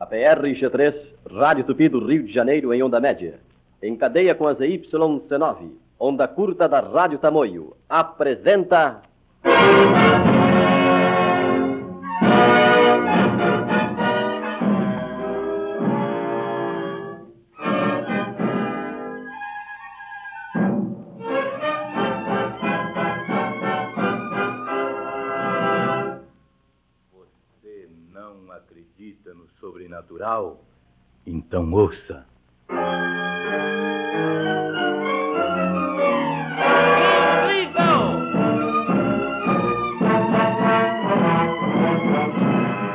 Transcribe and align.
A 0.00 0.06
PRG3, 0.06 0.94
Rádio 1.30 1.64
Tupi 1.64 1.86
do 1.86 2.02
Rio 2.02 2.22
de 2.22 2.32
Janeiro 2.32 2.72
em 2.72 2.82
onda 2.82 2.98
média. 2.98 3.38
Em 3.82 3.94
cadeia 3.94 4.34
com 4.34 4.46
a 4.46 4.54
ZYC9, 4.54 5.72
onda 5.98 6.26
curta 6.26 6.66
da 6.66 6.80
Rádio 6.80 7.18
Tamoio, 7.18 7.76
apresenta. 7.86 9.02
Então 31.50 31.68
ouça. 31.72 32.24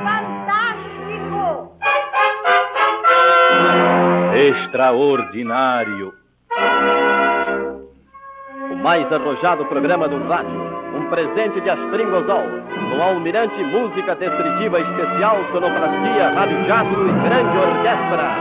Fantástico! 0.05 1.76
Extraordinário. 4.34 6.14
O 8.72 8.76
mais 8.76 9.12
arrojado 9.12 9.66
programa 9.66 10.08
do 10.08 10.18
rádio. 10.28 10.60
Um 10.96 11.10
presente 11.10 11.62
de 11.62 11.70
Astringosol. 11.70 12.44
Com 12.90 13.02
almirante 13.02 13.56
música 13.64 14.16
descritiva 14.16 14.80
especial, 14.80 15.38
sonoplastia, 15.52 16.30
rádio 16.30 16.66
teatro 16.66 17.08
e 17.08 17.14
grande 17.23 17.58
orquestra. 17.58 18.36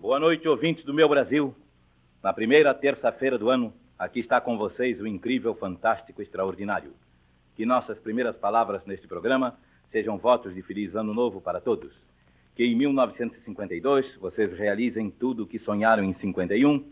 Boa 0.00 0.20
noite, 0.20 0.48
ouvintes 0.48 0.84
do 0.84 0.92
meu 0.92 1.08
Brasil. 1.08 1.54
Na 2.22 2.32
primeira 2.32 2.74
terça-feira 2.74 3.38
do 3.38 3.48
ano, 3.48 3.72
aqui 3.98 4.20
está 4.20 4.40
com 4.40 4.58
vocês 4.58 5.00
o 5.00 5.06
incrível, 5.06 5.54
fantástico, 5.54 6.20
extraordinário. 6.20 6.92
Que 7.56 7.64
nossas 7.64 7.98
primeiras 7.98 8.36
palavras 8.36 8.84
neste 8.84 9.08
programa 9.08 9.56
sejam 9.90 10.18
votos 10.18 10.54
de 10.54 10.62
feliz 10.62 10.94
ano 10.94 11.14
novo 11.14 11.40
para 11.40 11.60
todos. 11.60 12.07
Que 12.58 12.64
em 12.64 12.74
1952 12.74 14.16
vocês 14.20 14.52
realizem 14.58 15.10
tudo 15.10 15.44
o 15.44 15.46
que 15.46 15.60
sonharam 15.60 16.02
em 16.02 16.12
51, 16.14 16.82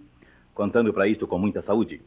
contando 0.55 0.95
para 0.95 1.09
isto 1.09 1.27
com 1.27 1.41
muita 1.41 1.61
saúde. 1.63 2.01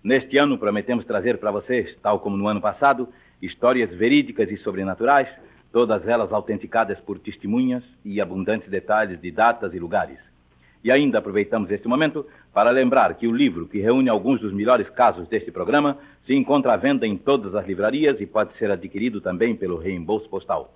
Neste 0.00 0.38
ano 0.38 0.56
prometemos 0.56 1.04
trazer 1.04 1.38
para 1.38 1.50
vocês, 1.50 1.92
tal 2.04 2.20
como 2.20 2.36
no 2.36 2.46
ano 2.46 2.60
passado, 2.60 3.08
histórias 3.42 3.90
verídicas 3.90 4.48
e 4.48 4.56
sobrenaturais, 4.58 5.28
todas 5.72 6.06
elas 6.06 6.32
autenticadas 6.32 7.00
por 7.00 7.18
testemunhas 7.18 7.82
e 8.04 8.20
abundantes 8.20 8.70
detalhes 8.70 9.20
de 9.20 9.32
datas 9.32 9.74
e 9.74 9.80
lugares. 9.80 10.20
E 10.84 10.92
ainda 10.92 11.18
aproveitamos 11.18 11.68
este 11.72 11.88
momento 11.88 12.24
para 12.54 12.70
lembrar 12.70 13.16
que 13.16 13.26
o 13.26 13.34
livro 13.34 13.66
que 13.66 13.80
reúne 13.80 14.08
alguns 14.08 14.40
dos 14.40 14.52
melhores 14.52 14.88
casos 14.88 15.26
deste 15.26 15.50
programa 15.50 15.98
se 16.26 16.32
encontra 16.32 16.74
à 16.74 16.76
venda 16.76 17.08
em 17.08 17.18
todas 17.18 17.56
as 17.56 17.66
livrarias 17.66 18.20
e 18.20 18.26
pode 18.26 18.56
ser 18.56 18.70
adquirido 18.70 19.20
também 19.20 19.56
pelo 19.56 19.78
reembolso 19.78 20.28
postal. 20.28 20.72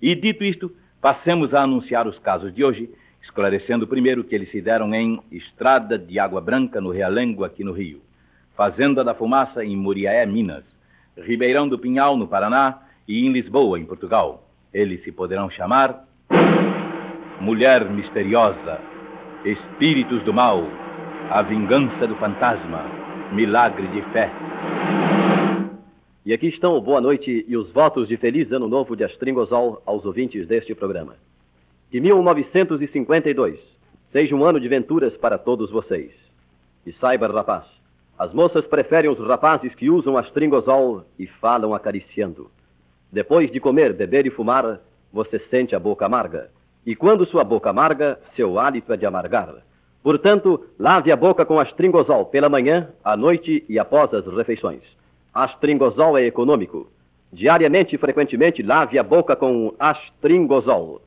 E 0.00 0.14
dito 0.14 0.44
isto, 0.44 0.72
passemos 1.04 1.52
a 1.52 1.60
anunciar 1.60 2.06
os 2.06 2.18
casos 2.20 2.54
de 2.54 2.64
hoje, 2.64 2.88
esclarecendo 3.22 3.86
primeiro 3.86 4.24
que 4.24 4.34
eles 4.34 4.50
se 4.50 4.62
deram 4.62 4.94
em 4.94 5.20
Estrada 5.30 5.98
de 5.98 6.18
Água 6.18 6.40
Branca, 6.40 6.80
no 6.80 6.90
Realengo, 6.90 7.44
aqui 7.44 7.62
no 7.62 7.72
Rio, 7.72 8.00
Fazenda 8.56 9.04
da 9.04 9.12
Fumaça, 9.12 9.62
em 9.62 9.76
Muriaé, 9.76 10.24
Minas, 10.24 10.64
Ribeirão 11.18 11.68
do 11.68 11.78
Pinhal, 11.78 12.16
no 12.16 12.26
Paraná, 12.26 12.78
e 13.06 13.22
em 13.22 13.30
Lisboa, 13.30 13.78
em 13.78 13.84
Portugal. 13.84 14.48
Eles 14.72 15.04
se 15.04 15.12
poderão 15.12 15.50
chamar 15.50 16.06
Mulher 17.38 17.84
Misteriosa, 17.84 18.80
Espíritos 19.44 20.22
do 20.22 20.32
Mal, 20.32 20.66
A 21.30 21.42
Vingança 21.42 22.06
do 22.06 22.16
Fantasma, 22.16 22.82
Milagre 23.30 23.88
de 23.88 24.00
Fé. 24.10 24.30
E 26.26 26.32
aqui 26.32 26.46
estão 26.46 26.74
o 26.74 26.80
boa 26.80 27.02
noite 27.02 27.44
e 27.46 27.54
os 27.54 27.70
votos 27.70 28.08
de 28.08 28.16
feliz 28.16 28.50
ano 28.50 28.66
novo 28.66 28.96
de 28.96 29.04
Astringosol 29.04 29.82
aos 29.84 30.06
ouvintes 30.06 30.48
deste 30.48 30.74
programa. 30.74 31.16
Que 31.90 32.00
1952 32.00 33.60
seja 34.10 34.34
um 34.34 34.42
ano 34.42 34.58
de 34.58 34.66
venturas 34.66 35.14
para 35.18 35.36
todos 35.36 35.70
vocês. 35.70 36.12
E 36.86 36.92
saiba, 36.94 37.26
rapaz, 37.26 37.64
as 38.18 38.32
moças 38.32 38.64
preferem 38.64 39.10
os 39.10 39.18
rapazes 39.18 39.74
que 39.74 39.90
usam 39.90 40.16
Astringosol 40.16 41.04
e 41.18 41.26
falam 41.26 41.74
acariciando. 41.74 42.50
Depois 43.12 43.52
de 43.52 43.60
comer, 43.60 43.92
beber 43.92 44.24
e 44.24 44.30
fumar, 44.30 44.80
você 45.12 45.38
sente 45.50 45.76
a 45.76 45.78
boca 45.78 46.06
amarga. 46.06 46.48
E 46.86 46.96
quando 46.96 47.26
sua 47.26 47.44
boca 47.44 47.68
amarga, 47.68 48.18
seu 48.34 48.58
hálito 48.58 48.90
é 48.94 48.96
de 48.96 49.04
amargar. 49.04 49.56
Portanto, 50.02 50.64
lave 50.78 51.12
a 51.12 51.16
boca 51.16 51.44
com 51.44 51.60
Astringosol 51.60 52.24
pela 52.26 52.48
manhã, 52.48 52.88
à 53.04 53.14
noite 53.14 53.62
e 53.68 53.78
após 53.78 54.14
as 54.14 54.26
refeições. 54.26 55.03
Astringosol 55.34 56.16
é 56.16 56.26
econômico. 56.26 56.86
Diariamente 57.32 57.96
e 57.96 57.98
frequentemente 57.98 58.62
lave 58.62 58.96
a 58.96 59.02
boca 59.02 59.34
com 59.34 59.74
Astringosol. 59.80 61.02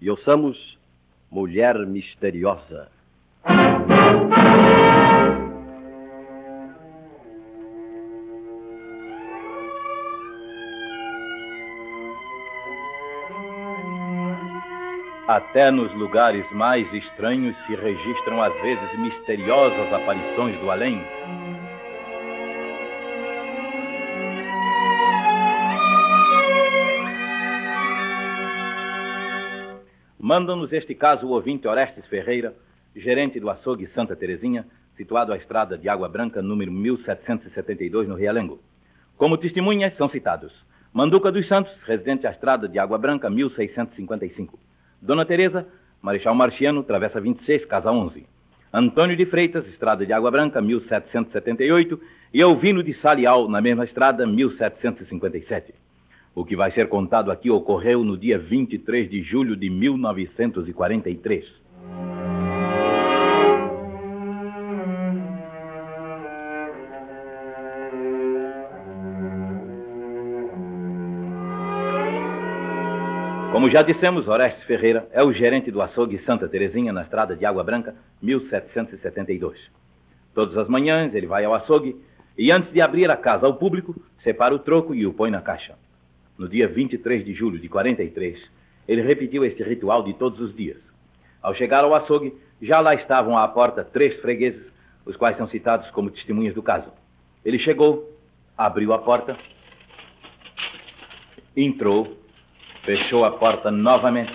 E 0.00 0.08
ouçamos 0.08 0.78
Mulher 1.28 1.76
Misteriosa. 1.84 2.88
Até 15.26 15.72
nos 15.72 15.92
lugares 15.94 16.48
mais 16.52 16.86
estranhos 16.94 17.56
se 17.66 17.74
registram 17.74 18.40
às 18.40 18.54
vezes 18.62 18.98
misteriosas 19.00 19.92
aparições 19.92 20.56
do 20.60 20.70
além. 20.70 21.04
Manda-nos 30.26 30.72
este 30.72 30.92
caso 30.92 31.24
o 31.24 31.30
ouvinte 31.30 31.68
Orestes 31.68 32.04
Ferreira, 32.06 32.52
gerente 32.96 33.38
do 33.38 33.48
açougue 33.48 33.86
Santa 33.94 34.16
Terezinha, 34.16 34.66
situado 34.96 35.32
à 35.32 35.36
estrada 35.36 35.78
de 35.78 35.88
Água 35.88 36.08
Branca, 36.08 36.42
número 36.42 36.72
1772, 36.72 38.08
no 38.08 38.16
Realengo. 38.16 38.58
Como 39.16 39.38
testemunhas 39.38 39.96
são 39.96 40.08
citados 40.08 40.52
Manduca 40.92 41.30
dos 41.30 41.46
Santos, 41.46 41.72
residente 41.84 42.26
à 42.26 42.32
estrada 42.32 42.68
de 42.68 42.76
Água 42.76 42.98
Branca, 42.98 43.30
1655. 43.30 44.58
Dona 45.00 45.24
Teresa, 45.24 45.64
Marechal 46.02 46.34
Marchiano, 46.34 46.82
Travessa 46.82 47.20
26, 47.20 47.64
Casa 47.66 47.92
11. 47.92 48.26
Antônio 48.72 49.16
de 49.16 49.26
Freitas, 49.26 49.64
Estrada 49.68 50.04
de 50.04 50.12
Água 50.12 50.32
Branca, 50.32 50.60
1778. 50.60 52.00
E 52.34 52.40
Elvino 52.40 52.82
de 52.82 52.94
Salial, 52.94 53.48
na 53.48 53.60
mesma 53.60 53.84
estrada, 53.84 54.26
1757. 54.26 55.85
O 56.36 56.44
que 56.44 56.54
vai 56.54 56.70
ser 56.72 56.90
contado 56.90 57.30
aqui 57.30 57.50
ocorreu 57.50 58.04
no 58.04 58.14
dia 58.14 58.38
23 58.38 59.08
de 59.08 59.22
julho 59.22 59.56
de 59.56 59.70
1943. 59.70 61.46
Como 73.50 73.70
já 73.70 73.80
dissemos, 73.80 74.28
Orestes 74.28 74.62
Ferreira 74.64 75.08
é 75.12 75.24
o 75.24 75.32
gerente 75.32 75.70
do 75.70 75.80
açougue 75.80 76.18
Santa 76.26 76.46
Terezinha, 76.46 76.92
na 76.92 77.00
estrada 77.00 77.34
de 77.34 77.46
Água 77.46 77.64
Branca, 77.64 77.94
1772. 78.20 79.58
Todas 80.34 80.54
as 80.58 80.68
manhãs 80.68 81.14
ele 81.14 81.26
vai 81.26 81.46
ao 81.46 81.54
açougue 81.54 81.96
e, 82.36 82.52
antes 82.52 82.70
de 82.74 82.82
abrir 82.82 83.10
a 83.10 83.16
casa 83.16 83.46
ao 83.46 83.54
público, 83.54 83.96
separa 84.22 84.54
o 84.54 84.58
troco 84.58 84.94
e 84.94 85.06
o 85.06 85.14
põe 85.14 85.30
na 85.30 85.40
caixa. 85.40 85.85
No 86.38 86.48
dia 86.48 86.68
23 86.68 87.24
de 87.24 87.32
julho 87.32 87.58
de 87.58 87.68
43, 87.68 88.38
ele 88.86 89.02
repetiu 89.02 89.44
este 89.44 89.62
ritual 89.62 90.02
de 90.02 90.14
todos 90.14 90.40
os 90.40 90.54
dias. 90.54 90.78
Ao 91.42 91.54
chegar 91.54 91.84
ao 91.84 91.94
açougue, 91.94 92.34
já 92.60 92.80
lá 92.80 92.94
estavam 92.94 93.36
à 93.36 93.46
porta 93.48 93.84
três 93.84 94.20
fregueses, 94.20 94.62
os 95.04 95.16
quais 95.16 95.36
são 95.36 95.48
citados 95.48 95.88
como 95.90 96.10
testemunhas 96.10 96.54
do 96.54 96.62
caso. 96.62 96.90
Ele 97.44 97.58
chegou, 97.58 98.10
abriu 98.56 98.92
a 98.92 98.98
porta, 98.98 99.36
entrou, 101.56 102.16
fechou 102.84 103.24
a 103.24 103.30
porta 103.32 103.70
novamente 103.70 104.32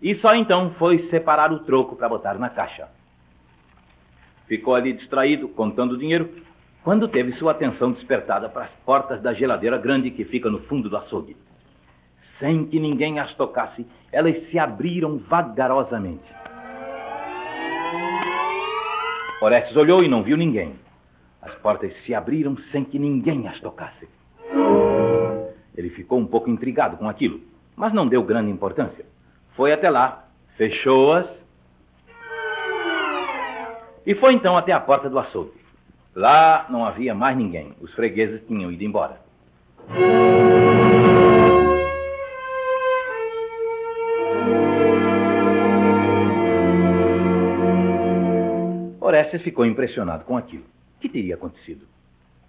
e 0.00 0.14
só 0.16 0.34
então 0.34 0.72
foi 0.78 1.08
separar 1.08 1.52
o 1.52 1.60
troco 1.60 1.96
para 1.96 2.08
botar 2.08 2.38
na 2.38 2.50
caixa. 2.50 2.88
Ficou 4.46 4.74
ali 4.74 4.92
distraído, 4.92 5.48
contando 5.48 5.92
o 5.92 5.98
dinheiro, 5.98 6.30
quando 6.86 7.08
teve 7.08 7.32
sua 7.32 7.50
atenção 7.50 7.90
despertada 7.90 8.48
para 8.48 8.66
as 8.66 8.70
portas 8.84 9.20
da 9.20 9.34
geladeira 9.34 9.76
grande 9.76 10.08
que 10.12 10.24
fica 10.24 10.48
no 10.48 10.60
fundo 10.66 10.88
do 10.88 10.96
açougue. 10.96 11.36
Sem 12.38 12.64
que 12.66 12.78
ninguém 12.78 13.18
as 13.18 13.34
tocasse, 13.34 13.84
elas 14.12 14.40
se 14.48 14.56
abriram 14.56 15.18
vagarosamente. 15.18 16.22
Orestes 19.42 19.76
olhou 19.76 20.04
e 20.04 20.08
não 20.08 20.22
viu 20.22 20.36
ninguém. 20.36 20.76
As 21.42 21.52
portas 21.56 21.92
se 22.04 22.14
abriram 22.14 22.56
sem 22.70 22.84
que 22.84 23.00
ninguém 23.00 23.48
as 23.48 23.58
tocasse. 23.58 24.08
Ele 25.76 25.90
ficou 25.90 26.20
um 26.20 26.26
pouco 26.26 26.48
intrigado 26.48 26.96
com 26.98 27.08
aquilo, 27.08 27.40
mas 27.74 27.92
não 27.92 28.06
deu 28.06 28.22
grande 28.22 28.52
importância. 28.52 29.04
Foi 29.56 29.72
até 29.72 29.90
lá, 29.90 30.28
fechou-as 30.56 31.26
e 34.06 34.14
foi 34.14 34.34
então 34.34 34.56
até 34.56 34.70
a 34.70 34.78
porta 34.78 35.10
do 35.10 35.18
açougue. 35.18 35.65
Lá 36.16 36.64
não 36.70 36.82
havia 36.82 37.14
mais 37.14 37.36
ninguém. 37.36 37.74
Os 37.78 37.92
fregueses 37.92 38.40
tinham 38.46 38.72
ido 38.72 38.82
embora. 38.82 39.20
Orestes 48.98 49.42
ficou 49.42 49.66
impressionado 49.66 50.24
com 50.24 50.38
aquilo. 50.38 50.62
O 50.62 51.00
que 51.00 51.08
teria 51.10 51.34
acontecido? 51.34 51.86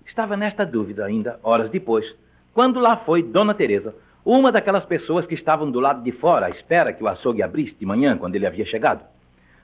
Estava 0.05 0.37
nesta 0.37 0.65
dúvida 0.65 1.03
ainda, 1.03 1.37
horas 1.43 1.69
depois, 1.69 2.05
quando 2.53 2.79
lá 2.79 2.95
foi 2.95 3.21
Dona 3.21 3.53
Teresa, 3.53 3.93
uma 4.23 4.49
daquelas 4.49 4.85
pessoas 4.85 5.25
que 5.25 5.35
estavam 5.35 5.69
do 5.69 5.81
lado 5.81 6.01
de 6.01 6.13
fora 6.13 6.45
à 6.45 6.49
espera 6.49 6.93
que 6.93 7.03
o 7.03 7.07
açougue 7.09 7.43
abrisse 7.43 7.75
de 7.77 7.85
manhã, 7.85 8.17
quando 8.17 8.35
ele 8.35 8.47
havia 8.47 8.65
chegado. 8.65 9.03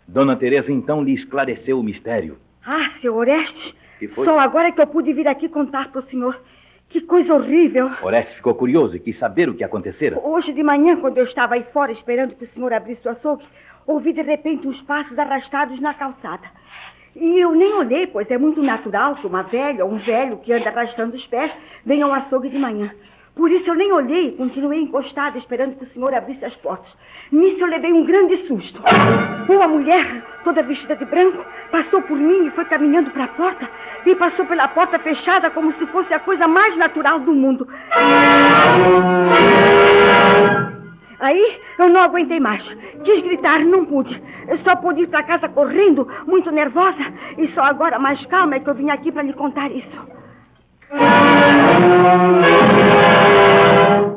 Dona 0.05 0.35
Teresa 0.35 0.69
então 0.73 1.01
lhe 1.01 1.13
esclareceu 1.13 1.79
o 1.79 1.83
mistério. 1.83 2.37
Ah, 2.65 2.91
seu 3.01 3.15
Orestes, 3.15 3.73
só 4.25 4.39
agora 4.39 4.71
que 4.71 4.81
eu 4.81 4.87
pude 4.87 5.13
vir 5.13 5.27
aqui 5.27 5.49
contar 5.49 5.91
para 5.91 6.01
o 6.01 6.05
senhor. 6.05 6.39
Que 6.89 7.01
coisa 7.01 7.33
horrível. 7.33 7.89
Orestes 8.03 8.35
ficou 8.35 8.53
curioso 8.53 8.95
e 8.95 8.99
quis 8.99 9.17
saber 9.17 9.49
o 9.49 9.55
que 9.55 9.63
acontecera. 9.63 10.19
Hoje 10.19 10.53
de 10.53 10.61
manhã, 10.61 10.95
quando 10.97 11.17
eu 11.17 11.25
estava 11.25 11.55
aí 11.55 11.65
fora 11.73 11.91
esperando 11.91 12.35
que 12.35 12.45
o 12.45 12.49
senhor 12.49 12.71
abrisse 12.71 13.07
o 13.07 13.11
açougue, 13.11 13.43
ouvi 13.87 14.13
de 14.13 14.21
repente 14.21 14.67
uns 14.67 14.79
passos 14.83 15.17
arrastados 15.17 15.79
na 15.81 15.93
calçada. 15.93 16.45
E 17.15 17.39
eu 17.39 17.53
nem 17.53 17.73
olhei, 17.73 18.07
pois 18.07 18.29
é 18.29 18.37
muito 18.37 18.61
natural 18.61 19.15
que 19.15 19.27
uma 19.27 19.43
velha 19.43 19.85
ou 19.85 19.91
um 19.91 19.97
velho 19.97 20.37
que 20.37 20.53
anda 20.53 20.69
arrastando 20.69 21.15
os 21.15 21.25
pés 21.27 21.51
venha 21.85 22.05
ao 22.05 22.13
açougue 22.13 22.49
de 22.49 22.57
manhã. 22.57 22.91
Por 23.35 23.51
isso 23.51 23.67
eu 23.67 23.75
nem 23.75 23.91
olhei 23.91 24.27
e 24.27 24.31
continuei 24.33 24.79
encostada 24.79 25.37
esperando 25.39 25.75
que 25.75 25.85
o 25.85 25.89
senhor 25.89 26.13
abrisse 26.13 26.45
as 26.45 26.55
portas. 26.57 26.91
Nisso 27.31 27.61
eu 27.61 27.67
levei 27.67 27.91
um 27.91 28.05
grande 28.05 28.45
susto. 28.47 28.79
Uma 29.49 29.67
mulher, 29.67 30.23
toda 30.43 30.61
vestida 30.61 30.95
de 30.95 31.05
branco, 31.05 31.43
passou 31.71 32.01
por 32.03 32.15
mim 32.15 32.45
e 32.45 32.51
foi 32.51 32.65
caminhando 32.65 33.09
para 33.09 33.23
a 33.23 33.29
porta. 33.29 33.67
E 34.05 34.15
passou 34.15 34.45
pela 34.45 34.67
porta 34.67 34.99
fechada 34.99 35.49
como 35.49 35.73
se 35.73 35.85
fosse 35.87 36.13
a 36.13 36.19
coisa 36.19 36.47
mais 36.47 36.77
natural 36.77 37.19
do 37.21 37.33
mundo. 37.33 37.67
Aí 41.19 41.59
eu 41.79 41.89
não 41.89 42.01
aguentei 42.01 42.39
mais. 42.39 42.61
Quis 43.03 43.23
gritar, 43.23 43.59
não 43.65 43.85
pude. 43.85 44.21
Eu 44.47 44.59
só 44.59 44.75
pude 44.75 45.01
ir 45.03 45.07
para 45.07 45.23
casa 45.23 45.49
correndo, 45.49 46.07
muito 46.27 46.51
nervosa. 46.51 47.03
E 47.37 47.47
só 47.53 47.61
agora, 47.61 47.97
mais 47.97 48.23
calma, 48.27 48.55
é 48.55 48.59
que 48.59 48.69
eu 48.69 48.75
vim 48.75 48.91
aqui 48.91 49.11
para 49.11 49.23
lhe 49.23 49.33
contar 49.33 49.71
isso. 49.71 50.13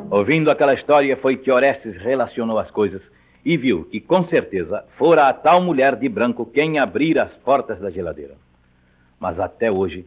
Ouvindo 0.09 0.49
aquela 0.49 0.73
história, 0.73 1.17
foi 1.17 1.35
que 1.35 1.51
Orestes 1.51 1.97
relacionou 1.97 2.57
as 2.57 2.71
coisas 2.71 3.01
e 3.43 3.57
viu 3.57 3.83
que, 3.85 3.99
com 3.99 4.23
certeza, 4.25 4.85
fora 4.97 5.27
a 5.27 5.33
tal 5.33 5.61
mulher 5.61 5.95
de 5.97 6.07
branco 6.07 6.45
quem 6.45 6.79
abrira 6.79 7.23
as 7.23 7.33
portas 7.37 7.79
da 7.79 7.89
geladeira. 7.89 8.35
Mas 9.19 9.37
até 9.39 9.69
hoje, 9.69 10.05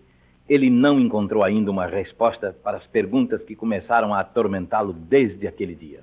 ele 0.49 0.71
não 0.71 0.99
encontrou 0.99 1.45
ainda 1.45 1.71
uma 1.71 1.87
resposta 1.87 2.57
para 2.65 2.79
as 2.79 2.87
perguntas 2.87 3.43
que 3.43 3.55
começaram 3.55 4.15
a 4.15 4.21
atormentá-lo 4.21 4.93
desde 4.93 5.47
aquele 5.47 5.75
dia. 5.75 6.01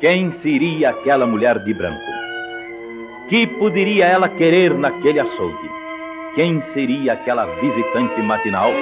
Quem 0.00 0.32
seria 0.40 0.90
aquela 0.90 1.26
mulher 1.26 1.62
de 1.62 1.74
branco? 1.74 2.00
Que 3.28 3.46
poderia 3.58 4.06
ela 4.06 4.30
querer 4.30 4.72
naquele 4.74 5.20
açougue? 5.20 5.70
Quem 6.34 6.62
seria 6.72 7.12
aquela 7.12 7.44
visitante 7.60 8.20
matinal? 8.22 8.72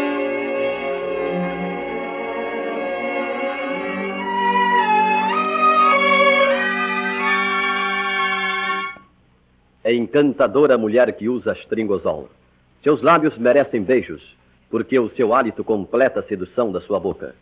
É 9.89 9.95
encantadora 9.95 10.75
a 10.75 10.79
mulher 10.79 11.11
que 11.17 11.31
usa 11.31 11.55
stringosol. 11.63 12.29
Seus 12.83 13.01
lábios 13.01 13.39
merecem 13.39 13.83
beijos, 13.83 14.37
porque 14.69 14.99
o 14.99 15.09
seu 15.09 15.33
hálito 15.33 15.65
completa 15.65 16.21
a 16.21 16.23
sedução 16.25 16.71
da 16.71 16.83
sua 16.83 17.01
boca. 17.01 17.35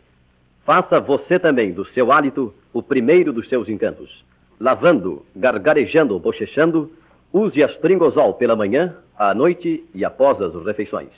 Faça 0.63 0.97
você 0.97 1.37
também 1.37 1.73
do 1.73 1.83
seu 1.87 2.09
hálito 2.09 2.53
o 2.71 2.81
primeiro 2.81 3.33
dos 3.33 3.49
seus 3.49 3.67
encantos. 3.67 4.23
Lavando, 4.61 5.25
gargarejando 5.35 6.13
ou 6.13 6.21
bochechando, 6.21 6.89
use 7.33 7.61
astringosol 7.61 8.35
pela 8.35 8.55
manhã, 8.55 8.95
à 9.17 9.33
noite 9.33 9.83
e 9.93 10.05
após 10.05 10.41
as 10.41 10.55
refeições. 10.65 11.11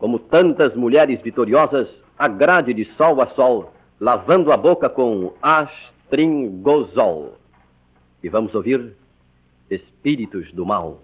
Como 0.00 0.18
tantas 0.18 0.74
mulheres 0.74 1.22
vitoriosas, 1.22 1.88
agrade 2.18 2.74
de 2.74 2.86
sol 2.96 3.22
a 3.22 3.28
sol, 3.28 3.72
lavando 4.00 4.50
a 4.50 4.56
boca 4.56 4.88
com 4.88 5.32
astringosol. 5.40 7.36
E 8.20 8.28
vamos 8.28 8.52
ouvir 8.52 8.96
Espíritos 9.70 10.52
do 10.52 10.64
Mal. 10.64 11.00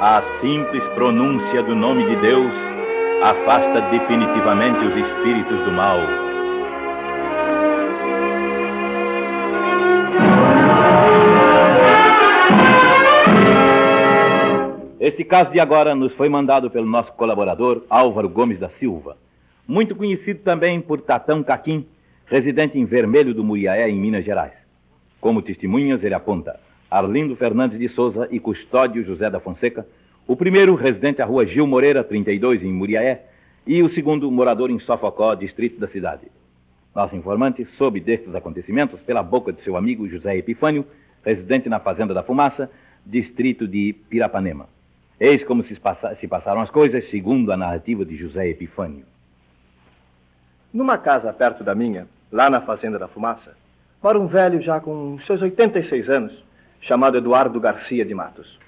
A 0.00 0.22
simples 0.40 0.82
pronúncia 0.94 1.62
do 1.64 1.74
nome 1.74 2.06
de 2.06 2.16
Deus 2.22 2.52
afasta 3.22 3.80
definitivamente 3.90 4.78
os 4.86 4.96
espíritos 4.96 5.64
do 5.64 5.72
mal. 5.72 6.27
Este 15.18 15.28
caso 15.28 15.50
de 15.50 15.58
agora 15.58 15.96
nos 15.96 16.12
foi 16.12 16.28
mandado 16.28 16.70
pelo 16.70 16.86
nosso 16.86 17.12
colaborador 17.14 17.82
Álvaro 17.90 18.28
Gomes 18.28 18.60
da 18.60 18.68
Silva, 18.78 19.16
muito 19.66 19.96
conhecido 19.96 20.44
também 20.44 20.80
por 20.80 21.00
Tatão 21.00 21.42
Caquim, 21.42 21.84
residente 22.26 22.78
em 22.78 22.84
Vermelho 22.84 23.34
do 23.34 23.42
Muriaé, 23.42 23.90
em 23.90 23.98
Minas 23.98 24.24
Gerais. 24.24 24.52
Como 25.20 25.42
testemunhas, 25.42 26.04
ele 26.04 26.14
aponta 26.14 26.60
Arlindo 26.88 27.34
Fernandes 27.34 27.80
de 27.80 27.88
Souza 27.88 28.28
e 28.30 28.38
Custódio 28.38 29.04
José 29.04 29.28
da 29.28 29.40
Fonseca, 29.40 29.84
o 30.24 30.36
primeiro 30.36 30.76
residente 30.76 31.20
à 31.20 31.24
rua 31.24 31.44
Gil 31.44 31.66
Moreira, 31.66 32.04
32, 32.04 32.62
em 32.62 32.72
Muriaé, 32.72 33.24
e 33.66 33.82
o 33.82 33.90
segundo 33.90 34.30
morador 34.30 34.70
em 34.70 34.78
Sofocó, 34.78 35.34
distrito 35.34 35.80
da 35.80 35.88
cidade. 35.88 36.28
Nosso 36.94 37.16
informante 37.16 37.66
soube 37.76 37.98
destes 37.98 38.32
acontecimentos 38.36 39.00
pela 39.00 39.24
boca 39.24 39.52
de 39.52 39.60
seu 39.64 39.76
amigo 39.76 40.08
José 40.08 40.36
Epifânio, 40.36 40.86
residente 41.24 41.68
na 41.68 41.80
Fazenda 41.80 42.14
da 42.14 42.22
Fumaça, 42.22 42.70
distrito 43.04 43.66
de 43.66 43.96
Pirapanema. 44.08 44.77
Eis 45.20 45.42
como 45.44 45.64
se, 45.64 45.74
passa 45.80 46.14
se 46.16 46.28
passaram 46.28 46.60
as 46.60 46.70
coisas, 46.70 47.08
segundo 47.10 47.50
a 47.50 47.56
narrativa 47.56 48.04
de 48.04 48.16
José 48.16 48.48
Epifânio. 48.48 49.04
Numa 50.72 50.98
casa 50.98 51.32
perto 51.32 51.64
da 51.64 51.74
minha, 51.74 52.06
lá 52.30 52.48
na 52.48 52.60
Fazenda 52.60 52.98
da 52.98 53.08
Fumaça, 53.08 53.56
mora 54.02 54.18
um 54.18 54.26
velho 54.26 54.60
já 54.62 54.78
com 54.80 55.18
seus 55.26 55.42
86 55.42 56.08
anos, 56.08 56.44
chamado 56.80 57.18
Eduardo 57.18 57.58
Garcia 57.58 58.04
de 58.04 58.14
Matos. 58.14 58.58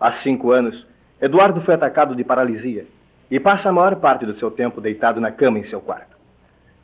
Há 0.00 0.12
cinco 0.22 0.50
anos, 0.50 0.86
Eduardo 1.20 1.60
foi 1.60 1.74
atacado 1.74 2.16
de 2.16 2.24
paralisia 2.24 2.86
e 3.30 3.38
passa 3.38 3.68
a 3.68 3.72
maior 3.72 3.96
parte 3.96 4.24
do 4.24 4.34
seu 4.38 4.50
tempo 4.50 4.80
deitado 4.80 5.20
na 5.20 5.30
cama 5.30 5.58
em 5.58 5.64
seu 5.64 5.80
quarto. 5.80 6.16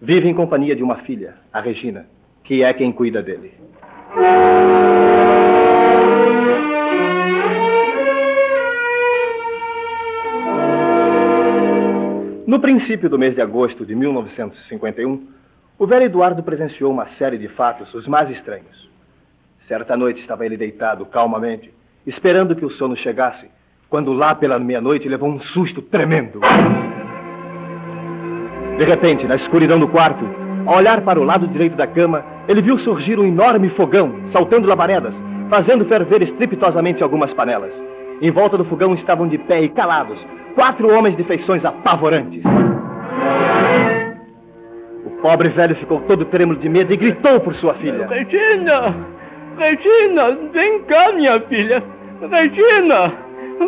Vive 0.01 0.29
em 0.29 0.35
companhia 0.35 0.77
de 0.77 0.83
uma 0.83 0.97
filha, 0.97 1.35
a 1.53 1.61
Regina, 1.61 2.07
que 2.45 2.63
é 2.63 2.73
quem 2.73 2.93
cuida 2.93 3.23
dele. 3.23 3.53
No 12.49 12.59
princípio 12.61 13.11
do 13.11 13.19
mês 13.19 13.35
de 13.35 13.43
agosto 13.43 13.85
de 13.85 13.95
1951, 13.95 15.23
o 15.79 15.87
velho 15.87 16.07
Eduardo 16.07 16.43
presenciou 16.43 16.91
uma 16.91 17.07
série 17.19 17.37
de 17.37 17.47
fatos 17.49 17.93
os 17.93 18.09
mais 18.09 18.31
estranhos. 18.31 18.89
Certa 19.67 19.95
noite 19.95 20.23
estava 20.23 20.47
ele 20.47 20.57
deitado 20.57 21.05
calmamente, 21.05 21.71
esperando 22.07 22.57
que 22.57 22.65
o 22.65 22.71
sono 22.71 22.97
chegasse, 22.97 23.51
quando 23.91 24.15
lá 24.15 24.35
pela 24.35 24.59
meia-noite 24.59 25.07
levou 25.11 25.29
um 25.29 25.39
susto 25.39 25.83
tremendo. 25.83 26.41
De 28.79 28.85
repente, 28.85 29.27
na 29.27 29.37
escuridão 29.37 29.79
do 29.79 29.89
quarto, 29.89 30.25
ao 30.65 30.79
olhar 30.79 31.03
para 31.03 31.21
o 31.21 31.25
lado 31.25 31.47
direito 31.49 31.77
da 31.77 31.87
cama, 31.87 32.25
ele 32.49 32.63
viu 32.63 32.79
surgir 32.79 33.19
um 33.19 33.27
enorme 33.27 33.69
fogão, 33.77 34.11
saltando 34.33 34.67
labaredas, 34.67 35.13
fazendo 35.51 35.85
ferver 35.85 36.23
estrepitosamente 36.23 37.03
algumas 37.03 37.31
panelas. 37.35 37.75
Em 38.23 38.31
volta 38.31 38.57
do 38.57 38.65
fogão 38.65 38.95
estavam 38.95 39.29
de 39.29 39.37
pé 39.37 39.61
e 39.61 39.69
calados 39.69 40.19
quatro 40.55 40.93
homens 40.93 41.17
de 41.17 41.25
feições 41.25 41.65
apavorantes. 41.65 42.43
O 45.07 45.11
pobre 45.23 45.49
velho 45.49 45.77
ficou 45.77 46.01
todo 46.03 46.25
trêmulo 46.27 46.59
de 46.59 46.69
medo 46.69 46.93
e 46.93 46.97
gritou 46.97 47.41
por 47.41 47.55
sua 47.57 47.75
filha: 47.75 48.07
Regina! 48.07 48.95
Regina! 49.57 50.39
Vem 50.53 50.83
cá, 50.85 51.13
minha 51.13 51.41
filha! 51.41 51.83
Regina! 52.31 53.13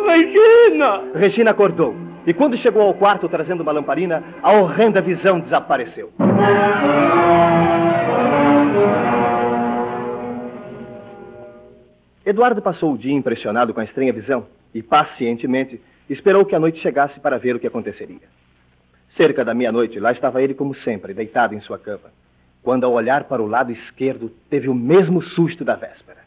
Regina! 0.07 1.01
Regina 1.15 1.51
acordou. 1.51 1.95
E 2.25 2.33
quando 2.33 2.57
chegou 2.57 2.83
ao 2.83 2.93
quarto 2.93 3.27
trazendo 3.27 3.61
uma 3.61 3.71
lamparina, 3.71 4.23
a 4.43 4.51
horrenda 4.51 5.01
visão 5.01 5.39
desapareceu. 5.39 6.11
Eduardo 12.23 12.61
passou 12.61 12.93
o 12.93 12.97
dia 12.97 13.13
impressionado 13.13 13.73
com 13.73 13.79
a 13.79 13.83
estranha 13.83 14.13
visão 14.13 14.45
e, 14.73 14.83
pacientemente, 14.83 15.81
esperou 16.13 16.45
que 16.45 16.55
a 16.55 16.59
noite 16.59 16.79
chegasse 16.79 17.19
para 17.19 17.37
ver 17.37 17.55
o 17.55 17.59
que 17.59 17.67
aconteceria. 17.67 18.27
Cerca 19.15 19.43
da 19.43 19.53
meia-noite, 19.53 19.99
lá 19.99 20.11
estava 20.11 20.41
ele 20.41 20.53
como 20.53 20.73
sempre, 20.75 21.13
deitado 21.13 21.53
em 21.53 21.61
sua 21.61 21.77
cama, 21.77 22.11
quando, 22.63 22.85
ao 22.85 22.93
olhar 22.93 23.25
para 23.25 23.41
o 23.41 23.47
lado 23.47 23.71
esquerdo, 23.71 24.31
teve 24.49 24.69
o 24.69 24.75
mesmo 24.75 25.21
susto 25.21 25.65
da 25.65 25.75
véspera. 25.75 26.19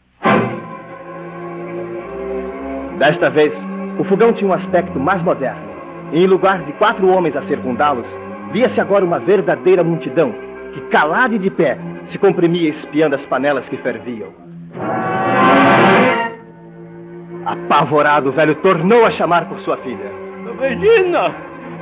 Desta 2.97 3.29
vez, 3.29 3.53
o 3.99 4.03
fogão 4.05 4.33
tinha 4.33 4.49
um 4.49 4.53
aspecto 4.53 4.99
mais 4.99 5.21
moderno. 5.23 5.75
E, 6.13 6.19
em 6.19 6.27
lugar 6.27 6.63
de 6.63 6.73
quatro 6.73 7.07
homens 7.07 7.35
a 7.35 7.43
circundá-los, 7.43 8.07
via-se 8.51 8.79
agora 8.79 9.03
uma 9.03 9.19
verdadeira 9.19 9.83
multidão 9.83 10.33
que, 10.73 10.81
calada 10.89 11.35
e 11.35 11.39
de 11.39 11.49
pé, 11.49 11.77
se 12.11 12.17
comprimia 12.17 12.69
espiando 12.69 13.15
as 13.15 13.25
panelas 13.25 13.67
que 13.67 13.77
ferviam. 13.77 14.44
Apavorado, 17.45 18.29
o 18.29 18.31
velho 18.31 18.55
tornou 18.55 19.05
a 19.05 19.11
chamar 19.11 19.47
por 19.47 19.59
sua 19.61 19.77
filha. 19.77 20.11
Regina! 20.59 21.33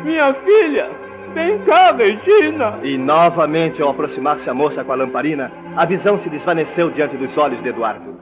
Minha 0.03 0.33
filha! 0.33 0.89
Vem 1.33 1.57
cá, 1.59 1.91
Regina! 1.93 2.79
E 2.83 2.97
novamente, 2.97 3.81
ao 3.81 3.91
aproximar-se 3.91 4.49
a 4.49 4.53
moça 4.53 4.83
com 4.83 4.91
a 4.91 4.95
lamparina, 4.95 5.51
a 5.77 5.85
visão 5.85 6.21
se 6.21 6.29
desvaneceu 6.29 6.91
diante 6.91 7.15
dos 7.15 7.35
olhos 7.37 7.61
de 7.63 7.69
Eduardo. 7.69 8.19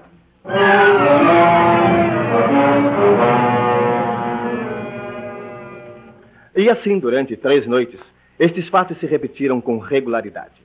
E 6.56 6.70
assim, 6.70 7.00
durante 7.00 7.36
três 7.36 7.66
noites, 7.66 8.00
estes 8.40 8.70
fatos 8.70 9.00
se 9.00 9.08
repetiram 9.08 9.60
com 9.60 9.80
regularidade. 9.80 10.62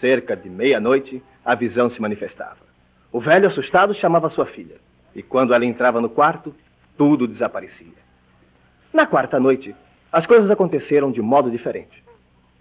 Cerca 0.00 0.34
de 0.34 0.48
meia-noite, 0.48 1.22
a 1.44 1.54
visão 1.54 1.90
se 1.90 2.00
manifestava. 2.00 2.64
O 3.12 3.20
velho, 3.20 3.48
assustado, 3.48 3.94
chamava 3.94 4.30
sua 4.30 4.46
filha. 4.46 4.85
E 5.16 5.22
quando 5.22 5.54
ela 5.54 5.64
entrava 5.64 5.98
no 5.98 6.10
quarto, 6.10 6.54
tudo 6.96 7.26
desaparecia. 7.26 8.04
Na 8.92 9.06
quarta 9.06 9.40
noite, 9.40 9.74
as 10.12 10.26
coisas 10.26 10.50
aconteceram 10.50 11.10
de 11.10 11.22
modo 11.22 11.50
diferente. 11.50 12.04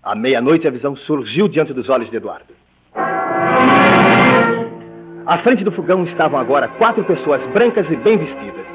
À 0.02 0.16
meia-noite, 0.16 0.66
a 0.66 0.72
visão 0.72 0.96
surgiu 0.96 1.50
diante 1.50 1.74
dos 1.74 1.90
olhos 1.90 2.10
de 2.10 2.16
Eduardo. 2.16 2.54
À 5.26 5.38
frente 5.40 5.66
do 5.66 5.72
fogão 5.72 6.06
estavam 6.06 6.40
agora 6.40 6.70
quatro 6.70 7.04
pessoas 7.04 7.46
brancas 7.48 7.92
e 7.92 7.96
bem 7.98 8.18
vestidas. 8.18 8.66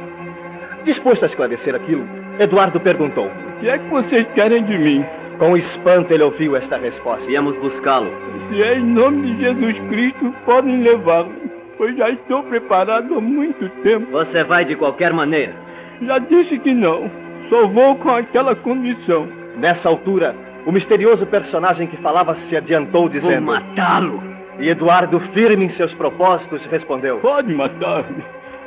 Disposto 0.84 1.22
a 1.24 1.28
esclarecer 1.28 1.74
aquilo, 1.74 2.06
Eduardo 2.38 2.78
perguntou: 2.80 3.28
O 3.28 3.60
que 3.60 3.68
é 3.70 3.78
que 3.78 3.88
vocês 3.88 4.26
querem 4.34 4.62
de 4.64 4.76
mim? 4.76 5.02
Com 5.38 5.56
espanto, 5.56 6.12
ele 6.12 6.22
ouviu 6.22 6.54
esta 6.54 6.76
resposta. 6.76 7.24
Viemos 7.24 7.56
buscá-lo. 7.60 8.10
Se 8.50 8.62
é 8.62 8.76
em 8.76 8.84
nome 8.84 9.22
de 9.22 9.40
Jesus 9.40 9.78
Cristo, 9.88 10.34
podem 10.44 10.82
levá-lo, 10.82 11.32
pois 11.80 11.96
já 11.96 12.10
estou 12.10 12.42
preparado 12.42 13.14
há 13.14 13.20
muito 13.22 13.66
tempo. 13.82 14.10
Você 14.10 14.44
vai 14.44 14.66
de 14.66 14.76
qualquer 14.76 15.14
maneira. 15.14 15.54
Já 16.02 16.18
disse 16.18 16.58
que 16.58 16.74
não. 16.74 17.10
Só 17.48 17.66
vou 17.68 17.96
com 17.96 18.10
aquela 18.10 18.54
condição. 18.54 19.26
Nessa 19.56 19.88
altura, 19.88 20.36
o 20.66 20.72
misterioso 20.72 21.24
personagem 21.26 21.86
que 21.86 21.96
falava 22.02 22.36
se 22.48 22.54
adiantou, 22.54 23.08
Vou 23.08 23.08
dizendo: 23.08 23.46
matá-lo. 23.46 24.22
E 24.58 24.68
Eduardo, 24.68 25.18
firme 25.32 25.64
em 25.64 25.70
seus 25.70 25.92
propósitos, 25.94 26.62
respondeu: 26.66 27.16
Pode 27.20 27.50
matar-me. 27.54 28.22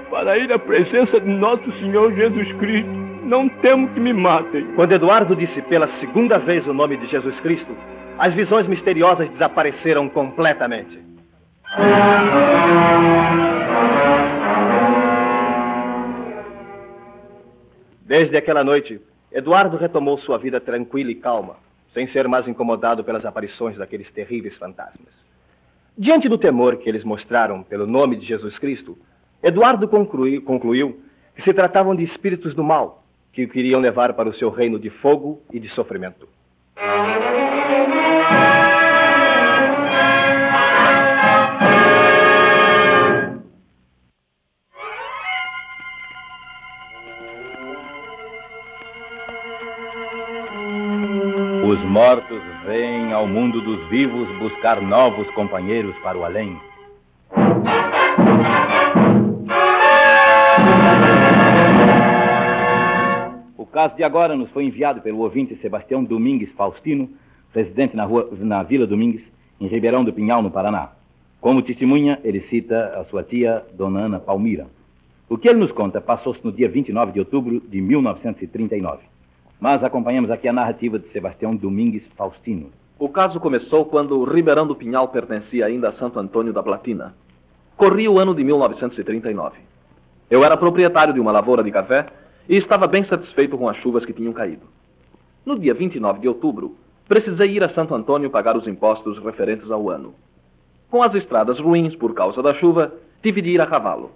Para 0.10 0.36
ir 0.40 0.52
à 0.52 0.58
presença 0.58 1.20
de 1.20 1.30
nosso 1.30 1.72
Senhor 1.74 2.12
Jesus 2.14 2.52
Cristo, 2.54 2.90
não 3.26 3.48
temo 3.48 3.90
que 3.90 4.00
me 4.00 4.12
matem. 4.12 4.66
Quando 4.76 4.92
Eduardo 4.92 5.36
disse 5.36 5.62
pela 5.62 5.88
segunda 6.00 6.40
vez 6.40 6.68
o 6.68 6.74
nome 6.74 6.98
de 6.98 7.06
Jesus 7.06 7.40
Cristo, 7.42 7.78
as 8.18 8.34
visões 8.34 8.68
misteriosas 8.68 9.30
desapareceram 9.30 10.10
completamente. 10.10 11.13
Desde 18.06 18.38
aquela 18.38 18.64
noite, 18.64 19.02
Eduardo 19.32 19.78
retomou 19.78 20.18
sua 20.20 20.38
vida 20.38 20.60
tranquila 20.60 21.12
e 21.12 21.16
calma, 21.16 21.56
sem 21.94 22.08
ser 22.08 22.28
mais 22.28 22.48
incomodado 22.48 23.04
pelas 23.04 23.26
aparições 23.26 23.78
daqueles 23.78 24.12
terríveis 24.12 24.56
fantasmas. 24.58 25.10
Diante 25.98 26.28
do 26.28 26.38
temor 26.38 26.78
que 26.78 26.90
eles 26.90 27.04
mostraram 27.04 27.64
pelo 27.64 27.88
nome 27.88 28.16
de 28.18 28.26
Jesus 28.26 28.58
Cristo, 28.60 28.98
Eduardo 29.42 29.88
conclui- 29.88 30.42
concluiu 30.42 31.02
que 31.36 31.42
se 31.44 31.54
tratavam 31.54 31.96
de 31.96 32.04
espíritos 32.04 32.54
do 32.54 32.64
mal 32.64 33.04
que 33.32 33.46
o 33.46 33.50
queriam 33.50 33.80
levar 33.80 34.14
para 34.14 34.30
o 34.30 34.34
seu 34.36 34.50
reino 34.50 34.78
de 34.80 34.90
fogo 34.90 35.42
e 35.52 35.60
de 35.60 35.70
sofrimento. 35.70 36.28
Mortos 51.94 52.42
vêm 52.66 53.14
ao 53.14 53.28
mundo 53.28 53.62
dos 53.62 53.88
vivos 53.88 54.28
buscar 54.40 54.82
novos 54.82 55.30
companheiros 55.36 55.96
para 56.00 56.18
o 56.18 56.24
além. 56.26 56.58
O 63.56 63.66
caso 63.68 63.96
de 63.96 64.04
agora 64.04 64.36
nos 64.36 64.50
foi 64.50 64.64
enviado 64.66 65.02
pelo 65.02 65.20
ouvinte 65.20 65.56
Sebastião 65.58 66.04
Domingues 66.04 66.52
Faustino, 66.54 67.08
residente 67.54 67.96
na, 67.96 68.06
rua, 68.06 68.28
na 68.40 68.64
Vila 68.64 68.88
Domingues, 68.88 69.24
em 69.62 69.68
Ribeirão 69.68 70.04
do 70.04 70.12
Pinhal, 70.12 70.42
no 70.42 70.50
Paraná. 70.50 70.94
Como 71.40 71.62
testemunha, 71.62 72.20
ele 72.24 72.42
cita 72.50 73.00
a 73.00 73.06
sua 73.06 73.22
tia, 73.22 73.64
Dona 73.78 74.00
Ana 74.00 74.20
Palmira. 74.20 74.66
O 75.30 75.38
que 75.38 75.48
ele 75.48 75.60
nos 75.60 75.72
conta 75.72 76.02
passou-se 76.02 76.44
no 76.44 76.52
dia 76.52 76.70
29 76.70 77.12
de 77.12 77.20
outubro 77.20 77.60
de 77.60 77.80
1939. 77.80 79.13
Mas 79.60 79.84
acompanhamos 79.84 80.30
aqui 80.30 80.48
a 80.48 80.54
narrativa 80.54 81.00
de 81.00 81.08
Sebastião 81.10 81.56
Domingues 81.56 82.04
Faustino. 82.18 82.72
O 83.00 83.10
caso 83.10 83.40
começou 83.40 83.86
quando 83.86 84.20
o 84.20 84.24
Ribeirão 84.24 84.68
do 84.68 84.76
Pinhal 84.76 85.08
pertencia 85.08 85.66
ainda 85.66 85.90
a 85.90 85.94
Santo 85.94 86.20
Antônio 86.20 86.54
da 86.54 86.62
Platina. 86.62 87.14
Corria 87.76 88.10
o 88.10 88.20
ano 88.20 88.36
de 88.36 88.44
1939. 88.44 89.58
Eu 90.30 90.44
era 90.44 90.56
proprietário 90.58 91.14
de 91.14 91.20
uma 91.20 91.32
lavoura 91.32 91.64
de 91.64 91.72
café 91.72 92.08
e 92.48 92.56
estava 92.58 92.88
bem 92.88 93.04
satisfeito 93.06 93.58
com 93.58 93.68
as 93.68 93.78
chuvas 93.78 94.06
que 94.06 94.14
tinham 94.14 94.34
caído. 94.34 94.66
No 95.46 95.60
dia 95.60 95.74
29 95.74 96.20
de 96.20 96.28
outubro, 96.28 96.76
precisei 97.08 97.52
ir 97.52 97.64
a 97.64 97.70
Santo 97.70 97.94
Antônio 97.94 98.30
pagar 98.30 98.56
os 98.56 98.68
impostos 98.68 99.18
referentes 99.24 99.70
ao 99.70 99.90
ano. 99.90 100.14
Com 100.90 101.04
as 101.04 101.14
estradas 101.16 101.60
ruins 101.60 101.96
por 101.96 102.14
causa 102.14 102.42
da 102.42 102.54
chuva, 102.54 102.94
tive 103.22 103.42
de 103.42 103.50
ir 103.50 103.60
a 103.60 103.68
cavalo. 103.68 104.12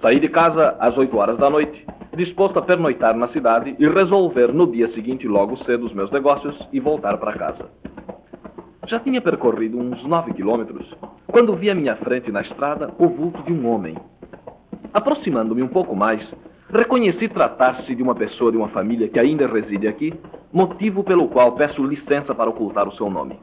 Saí 0.00 0.18
de 0.18 0.28
casa 0.28 0.76
às 0.80 0.96
8 0.96 1.16
horas 1.16 1.38
da 1.38 1.48
noite, 1.48 1.86
disposto 2.16 2.58
a 2.58 2.62
pernoitar 2.62 3.16
na 3.16 3.28
cidade 3.28 3.76
e 3.78 3.86
resolver 3.86 4.52
no 4.52 4.66
dia 4.66 4.90
seguinte 4.92 5.28
logo 5.28 5.56
cedo 5.58 5.86
os 5.86 5.92
meus 5.92 6.10
negócios 6.10 6.56
e 6.72 6.80
voltar 6.80 7.18
para 7.18 7.34
casa. 7.34 7.70
Já 8.86 8.98
tinha 9.00 9.20
percorrido 9.20 9.78
uns 9.78 10.02
9 10.04 10.32
quilômetros 10.32 10.86
quando 11.26 11.54
vi 11.54 11.70
à 11.70 11.74
minha 11.74 11.96
frente 11.96 12.32
na 12.32 12.40
estrada 12.40 12.92
o 12.98 13.08
vulto 13.08 13.42
de 13.42 13.52
um 13.52 13.68
homem. 13.68 13.96
Aproximando-me 14.94 15.62
um 15.62 15.68
pouco 15.68 15.94
mais, 15.94 16.26
reconheci 16.70 17.28
tratar-se 17.28 17.94
de 17.94 18.02
uma 18.02 18.14
pessoa 18.14 18.50
de 18.50 18.56
uma 18.56 18.68
família 18.68 19.08
que 19.08 19.18
ainda 19.18 19.46
reside 19.46 19.86
aqui, 19.86 20.14
motivo 20.52 21.04
pelo 21.04 21.28
qual 21.28 21.52
peço 21.52 21.84
licença 21.84 22.34
para 22.34 22.48
ocultar 22.48 22.88
o 22.88 22.92
seu 22.92 23.10
nome. 23.10 23.38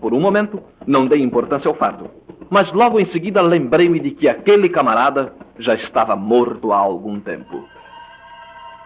Por 0.00 0.12
um 0.12 0.20
momento, 0.20 0.60
não 0.86 1.06
dei 1.06 1.22
importância 1.22 1.68
ao 1.68 1.74
fato, 1.74 2.10
mas 2.50 2.72
logo 2.72 2.98
em 2.98 3.06
seguida 3.06 3.40
lembrei-me 3.40 4.00
de 4.00 4.10
que 4.10 4.28
aquele 4.28 4.68
camarada 4.68 5.32
já 5.58 5.74
estava 5.74 6.16
morto 6.16 6.72
há 6.72 6.78
algum 6.78 7.20
tempo. 7.20 7.64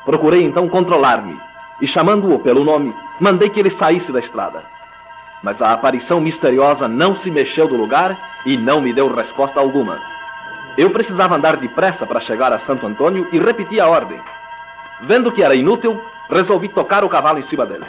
Procurei 0.09 0.43
então 0.43 0.67
controlar-me 0.71 1.39
e, 1.83 1.87
chamando-o 1.87 2.39
pelo 2.39 2.65
nome, 2.65 2.95
mandei 3.21 3.51
que 3.51 3.61
ele 3.61 3.73
saísse 3.73 4.11
da 4.11 4.21
estrada. 4.21 4.63
Mas 5.43 5.61
a 5.61 5.71
aparição 5.71 6.19
misteriosa 6.19 6.89
não 6.89 7.17
se 7.17 7.31
mexeu 7.31 7.69
do 7.69 7.77
lugar 7.77 8.19
e 8.47 8.57
não 8.57 8.81
me 8.81 8.95
deu 8.95 9.15
resposta 9.15 9.61
alguma. 9.61 10.01
Eu 10.79 10.89
precisava 10.93 11.37
andar 11.37 11.59
depressa 11.59 12.07
para 12.07 12.23
chegar 12.23 12.55
a 12.55 12.61
Santo 12.61 12.87
Antônio 12.87 13.29
e 13.31 13.39
repeti 13.39 13.79
a 13.79 13.87
ordem. 13.87 14.19
Vendo 15.03 15.31
que 15.31 15.43
era 15.43 15.55
inútil, 15.55 16.01
resolvi 16.31 16.71
tocar 16.71 17.05
o 17.05 17.11
cavalo 17.11 17.41
em 17.41 17.47
cima 17.49 17.67
dele. 17.67 17.85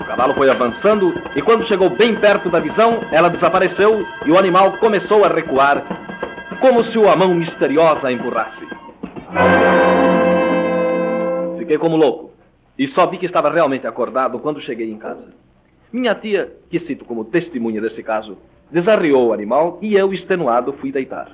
O 0.00 0.04
cavalo 0.04 0.32
foi 0.32 0.48
avançando 0.48 1.12
e 1.36 1.42
quando 1.42 1.66
chegou 1.66 1.90
bem 1.90 2.14
perto 2.14 2.48
da 2.48 2.58
visão, 2.58 3.00
ela 3.10 3.28
desapareceu 3.28 4.02
e 4.24 4.32
o 4.32 4.38
animal 4.38 4.78
começou 4.78 5.26
a 5.26 5.28
recuar, 5.28 5.82
como 6.58 6.82
se 6.84 6.96
uma 6.96 7.14
mão 7.14 7.34
misteriosa 7.34 8.08
a 8.08 8.12
empurrasse. 8.12 8.66
Fiquei 11.62 11.78
como 11.78 11.96
louco 11.96 12.32
e 12.76 12.88
só 12.88 13.06
vi 13.06 13.18
que 13.18 13.26
estava 13.26 13.48
realmente 13.48 13.86
acordado 13.86 14.40
quando 14.40 14.60
cheguei 14.60 14.90
em 14.90 14.98
casa. 14.98 15.32
Minha 15.92 16.12
tia, 16.12 16.52
que 16.68 16.80
cito 16.80 17.04
como 17.04 17.26
testemunha 17.26 17.80
desse 17.80 18.02
caso, 18.02 18.36
desarriou 18.68 19.28
o 19.28 19.32
animal 19.32 19.78
e 19.80 19.94
eu, 19.94 20.12
extenuado, 20.12 20.72
fui 20.72 20.90
deitar. 20.90 21.30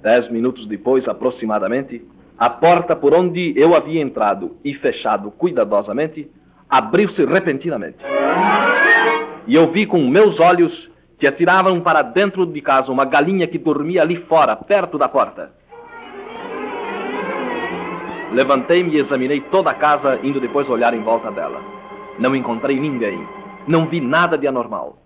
Dez 0.00 0.30
minutos 0.30 0.68
depois, 0.68 1.08
aproximadamente, 1.08 2.00
a 2.38 2.48
porta 2.48 2.94
por 2.94 3.12
onde 3.12 3.54
eu 3.56 3.74
havia 3.74 4.00
entrado 4.00 4.56
e 4.64 4.72
fechado 4.74 5.32
cuidadosamente 5.32 6.30
abriu-se 6.70 7.24
repentinamente. 7.24 7.98
E 9.48 9.54
eu 9.56 9.72
vi 9.72 9.84
com 9.84 10.06
meus 10.06 10.38
olhos 10.38 10.88
Te 11.18 11.26
atiravam 11.26 11.80
para 11.80 12.02
dentro 12.02 12.46
de 12.46 12.60
casa 12.60 12.92
uma 12.92 13.04
galinha 13.04 13.48
que 13.48 13.58
dormia 13.58 14.02
ali 14.02 14.14
fora, 14.28 14.54
perto 14.54 14.96
da 14.96 15.08
porta. 15.08 15.50
Levantei-me 18.32 18.94
e 18.94 19.00
examinei 19.00 19.40
toda 19.40 19.70
a 19.70 19.74
casa, 19.74 20.20
indo 20.22 20.40
depois 20.40 20.68
olhar 20.68 20.92
em 20.94 21.02
volta 21.02 21.30
dela. 21.30 21.60
Não 22.18 22.36
encontrei 22.36 22.78
ninguém. 22.78 23.26
Não 23.66 23.86
vi 23.86 24.00
nada 24.00 24.36
de 24.36 24.46
anormal. 24.46 24.98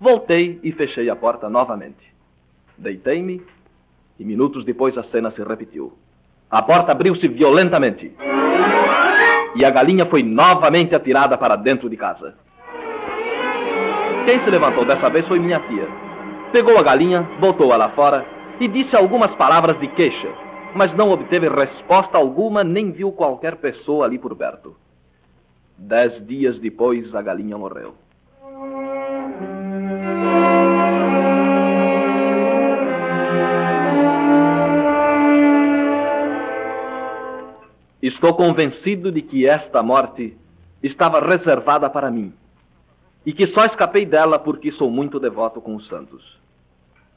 Voltei 0.00 0.60
e 0.62 0.72
fechei 0.72 1.08
a 1.08 1.16
porta 1.16 1.48
novamente. 1.48 2.14
Deitei-me 2.76 3.42
e 4.18 4.24
minutos 4.24 4.64
depois 4.64 4.96
a 4.98 5.02
cena 5.04 5.30
se 5.30 5.42
repetiu. 5.42 5.92
A 6.50 6.62
porta 6.62 6.92
abriu-se 6.92 7.26
violentamente 7.28 8.12
e 9.54 9.64
a 9.64 9.70
galinha 9.70 10.06
foi 10.06 10.22
novamente 10.22 10.94
atirada 10.94 11.36
para 11.36 11.56
dentro 11.56 11.88
de 11.88 11.96
casa. 11.96 12.34
Quem 14.24 14.40
se 14.40 14.50
levantou 14.50 14.84
dessa 14.84 15.08
vez 15.08 15.26
foi 15.26 15.38
minha 15.38 15.58
tia. 15.60 15.88
Pegou 16.52 16.78
a 16.78 16.82
galinha, 16.82 17.28
botou-a 17.40 17.76
lá 17.76 17.88
fora 17.90 18.24
e 18.60 18.68
disse 18.68 18.94
algumas 18.94 19.34
palavras 19.34 19.78
de 19.80 19.88
queixa, 19.88 20.28
mas 20.74 20.94
não 20.94 21.10
obteve 21.10 21.48
resposta 21.48 22.16
alguma 22.16 22.62
nem 22.62 22.90
viu 22.90 23.12
qualquer 23.12 23.56
pessoa 23.56 24.04
ali 24.04 24.18
por 24.18 24.36
perto. 24.36 24.76
Dez 25.76 26.26
dias 26.26 26.58
depois, 26.58 27.14
a 27.14 27.22
galinha 27.22 27.56
morreu. 27.56 27.94
Estou 38.00 38.34
convencido 38.34 39.10
de 39.10 39.22
que 39.22 39.46
esta 39.46 39.82
morte 39.82 40.36
estava 40.82 41.20
reservada 41.20 41.90
para 41.90 42.10
mim 42.10 42.32
e 43.26 43.32
que 43.32 43.48
só 43.48 43.64
escapei 43.66 44.06
dela 44.06 44.38
porque 44.38 44.72
sou 44.72 44.90
muito 44.90 45.18
devoto 45.18 45.60
com 45.60 45.74
os 45.74 45.86
santos. 45.88 46.38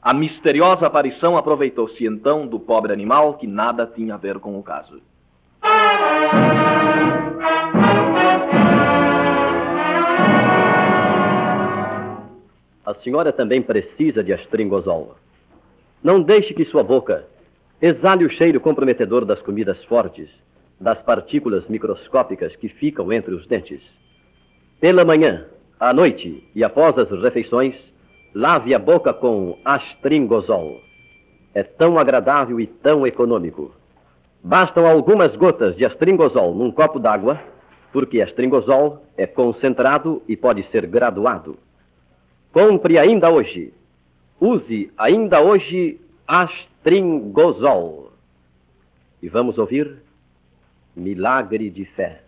A 0.02 0.12
misteriosa 0.12 0.84
aparição 0.84 1.36
aproveitou-se 1.36 2.04
então 2.04 2.44
do 2.44 2.58
pobre 2.58 2.92
animal 2.92 3.34
que 3.34 3.46
nada 3.46 3.86
tinha 3.86 4.14
a 4.14 4.18
ver 4.18 4.40
com 4.40 4.58
o 4.58 4.62
caso. 4.62 5.00
A 12.84 12.94
senhora 13.04 13.32
também 13.32 13.62
precisa 13.62 14.24
de 14.24 14.32
astringosol. 14.32 15.14
Não 16.02 16.20
deixe 16.20 16.52
que 16.52 16.64
sua 16.64 16.82
boca 16.82 17.24
exale 17.80 18.24
o 18.24 18.30
cheiro 18.30 18.60
comprometedor 18.60 19.24
das 19.24 19.40
comidas 19.40 19.84
fortes, 19.84 20.28
das 20.80 21.00
partículas 21.02 21.68
microscópicas 21.68 22.56
que 22.56 22.68
ficam 22.68 23.12
entre 23.12 23.34
os 23.34 23.46
dentes. 23.46 23.80
Pela 24.80 25.04
manhã, 25.04 25.46
à 25.78 25.92
noite 25.92 26.42
e 26.56 26.64
após 26.64 26.98
as 26.98 27.08
refeições, 27.22 27.91
lave 28.34 28.74
a 28.74 28.78
boca 28.78 29.12
com 29.12 29.58
astringosol. 29.64 30.80
É 31.54 31.62
tão 31.62 31.98
agradável 31.98 32.60
e 32.60 32.66
tão 32.66 33.06
econômico. 33.06 33.72
Bastam 34.42 34.86
algumas 34.86 35.36
gotas 35.36 35.76
de 35.76 35.84
astringosol 35.84 36.54
num 36.54 36.72
copo 36.72 36.98
d'água, 36.98 37.40
porque 37.92 38.22
astringosol 38.22 39.04
é 39.16 39.26
concentrado 39.26 40.22
e 40.26 40.36
pode 40.36 40.64
ser 40.70 40.86
graduado. 40.86 41.58
Compre 42.52 42.98
ainda 42.98 43.30
hoje. 43.30 43.72
Use 44.40 44.90
ainda 44.96 45.40
hoje 45.40 46.00
astringosol. 46.26 48.12
E 49.22 49.28
vamos 49.28 49.58
ouvir 49.58 49.98
Milagre 50.96 51.70
de 51.70 51.84
Fé. 51.84 52.21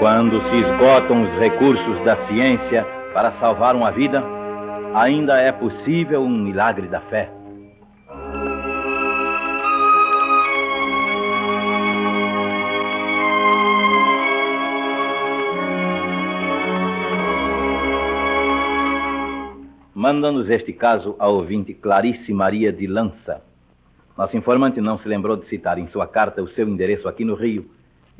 Quando 0.00 0.40
se 0.48 0.56
esgotam 0.56 1.24
os 1.24 1.38
recursos 1.38 2.04
da 2.06 2.16
ciência 2.26 2.86
para 3.12 3.32
salvar 3.32 3.76
uma 3.76 3.90
vida, 3.90 4.24
ainda 4.94 5.38
é 5.38 5.52
possível 5.52 6.22
um 6.22 6.38
milagre 6.38 6.88
da 6.88 7.02
fé. 7.02 7.30
Manda-nos 19.94 20.48
este 20.48 20.72
caso 20.72 21.14
a 21.18 21.28
ouvinte 21.28 21.74
Clarice 21.74 22.32
Maria 22.32 22.72
de 22.72 22.86
Lança. 22.86 23.42
Nosso 24.16 24.34
informante 24.34 24.80
não 24.80 24.98
se 24.98 25.06
lembrou 25.06 25.36
de 25.36 25.46
citar 25.50 25.76
em 25.76 25.88
sua 25.88 26.06
carta 26.06 26.42
o 26.42 26.48
seu 26.48 26.66
endereço 26.66 27.06
aqui 27.06 27.22
no 27.22 27.34
Rio, 27.34 27.68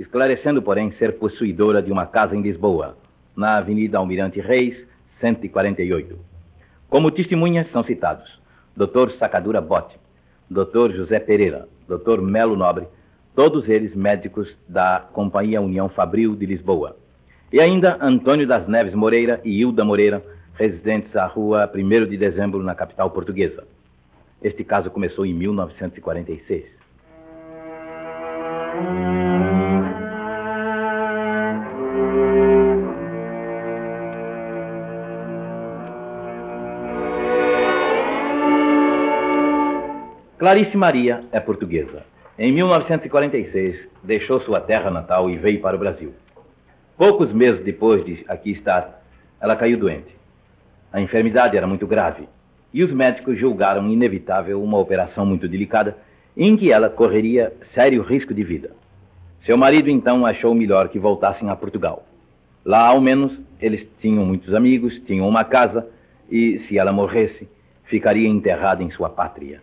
esclarecendo, 0.00 0.62
porém, 0.62 0.92
ser 0.92 1.18
possuidora 1.18 1.82
de 1.82 1.92
uma 1.92 2.06
casa 2.06 2.34
em 2.34 2.42
Lisboa, 2.42 2.96
na 3.36 3.58
Avenida 3.58 3.98
Almirante 3.98 4.40
Reis, 4.40 4.76
148. 5.20 6.18
Como 6.88 7.10
testemunhas 7.10 7.70
são 7.70 7.84
citados 7.84 8.40
Dr. 8.76 9.10
Sacadura 9.18 9.60
Bote, 9.60 9.94
Dr. 10.50 10.92
José 10.96 11.20
Pereira, 11.20 11.68
Dr. 11.86 12.20
Melo 12.20 12.56
Nobre, 12.56 12.86
todos 13.34 13.68
eles 13.68 13.94
médicos 13.94 14.48
da 14.68 15.06
Companhia 15.12 15.60
União 15.60 15.88
Fabril 15.88 16.34
de 16.34 16.46
Lisboa. 16.46 16.96
E 17.52 17.60
ainda 17.60 17.98
Antônio 18.00 18.46
das 18.46 18.66
Neves 18.66 18.94
Moreira 18.94 19.40
e 19.44 19.60
Hilda 19.60 19.84
Moreira, 19.84 20.22
residentes 20.54 21.14
à 21.14 21.26
rua 21.26 21.70
1 21.72 22.06
de 22.06 22.16
dezembro, 22.16 22.62
na 22.62 22.74
capital 22.74 23.10
portuguesa. 23.10 23.64
Este 24.42 24.64
caso 24.64 24.90
começou 24.90 25.26
em 25.26 25.34
1946. 25.34 26.64
Clarice 40.40 40.74
Maria 40.74 41.22
é 41.32 41.38
portuguesa. 41.38 42.02
Em 42.38 42.50
1946, 42.50 43.76
deixou 44.02 44.40
sua 44.40 44.58
terra 44.58 44.90
natal 44.90 45.28
e 45.28 45.36
veio 45.36 45.60
para 45.60 45.76
o 45.76 45.78
Brasil. 45.78 46.14
Poucos 46.96 47.30
meses 47.30 47.62
depois 47.62 48.02
de 48.06 48.24
aqui 48.26 48.52
estar, 48.52 49.02
ela 49.38 49.54
caiu 49.54 49.76
doente. 49.78 50.16
A 50.90 50.98
enfermidade 50.98 51.58
era 51.58 51.66
muito 51.66 51.86
grave 51.86 52.26
e 52.72 52.82
os 52.82 52.90
médicos 52.90 53.38
julgaram 53.38 53.86
inevitável 53.92 54.62
uma 54.62 54.78
operação 54.78 55.26
muito 55.26 55.46
delicada 55.46 55.98
em 56.34 56.56
que 56.56 56.72
ela 56.72 56.88
correria 56.88 57.52
sério 57.74 58.00
risco 58.02 58.32
de 58.32 58.42
vida. 58.42 58.70
Seu 59.44 59.58
marido 59.58 59.90
então 59.90 60.24
achou 60.24 60.54
melhor 60.54 60.88
que 60.88 60.98
voltassem 60.98 61.50
a 61.50 61.54
Portugal. 61.54 62.06
Lá, 62.64 62.86
ao 62.86 62.98
menos, 62.98 63.38
eles 63.60 63.86
tinham 64.00 64.24
muitos 64.24 64.54
amigos, 64.54 64.98
tinham 65.00 65.28
uma 65.28 65.44
casa 65.44 65.86
e, 66.30 66.60
se 66.60 66.78
ela 66.78 66.94
morresse, 66.94 67.46
ficaria 67.84 68.26
enterrada 68.26 68.82
em 68.82 68.90
sua 68.90 69.10
pátria. 69.10 69.60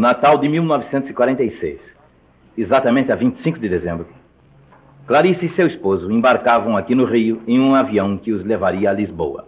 No 0.00 0.06
Natal 0.06 0.38
de 0.38 0.48
1946, 0.48 1.78
exatamente 2.56 3.12
a 3.12 3.16
25 3.16 3.58
de 3.58 3.68
dezembro, 3.68 4.08
Clarice 5.06 5.44
e 5.44 5.54
seu 5.54 5.66
esposo 5.66 6.10
embarcavam 6.10 6.74
aqui 6.74 6.94
no 6.94 7.04
Rio 7.04 7.42
em 7.46 7.60
um 7.60 7.74
avião 7.74 8.16
que 8.16 8.32
os 8.32 8.42
levaria 8.42 8.88
a 8.88 8.94
Lisboa. 8.94 9.46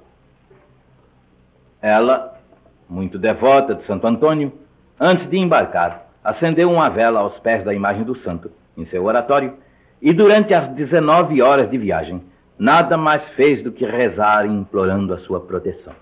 Ela, 1.81 2.39
muito 2.87 3.19
devota 3.19 3.75
de 3.75 3.87
Santo 3.87 4.07
Antônio, 4.07 4.53
antes 5.01 5.27
de 5.31 5.39
embarcar, 5.39 6.03
acendeu 6.23 6.71
uma 6.71 6.91
vela 6.91 7.21
aos 7.21 7.39
pés 7.39 7.65
da 7.65 7.73
imagem 7.73 8.05
do 8.05 8.15
santo, 8.17 8.51
em 8.77 8.85
seu 8.89 9.07
oratório, 9.07 9.55
e 10.03 10.13
durante 10.13 10.53
as 10.53 10.69
19 10.75 11.41
horas 11.41 11.71
de 11.71 11.79
viagem, 11.79 12.23
nada 12.59 12.99
mais 12.99 13.27
fez 13.31 13.65
do 13.65 13.73
que 13.73 13.87
rezar 13.87 14.45
implorando 14.45 15.15
a 15.15 15.19
sua 15.21 15.41
proteção. 15.41 15.95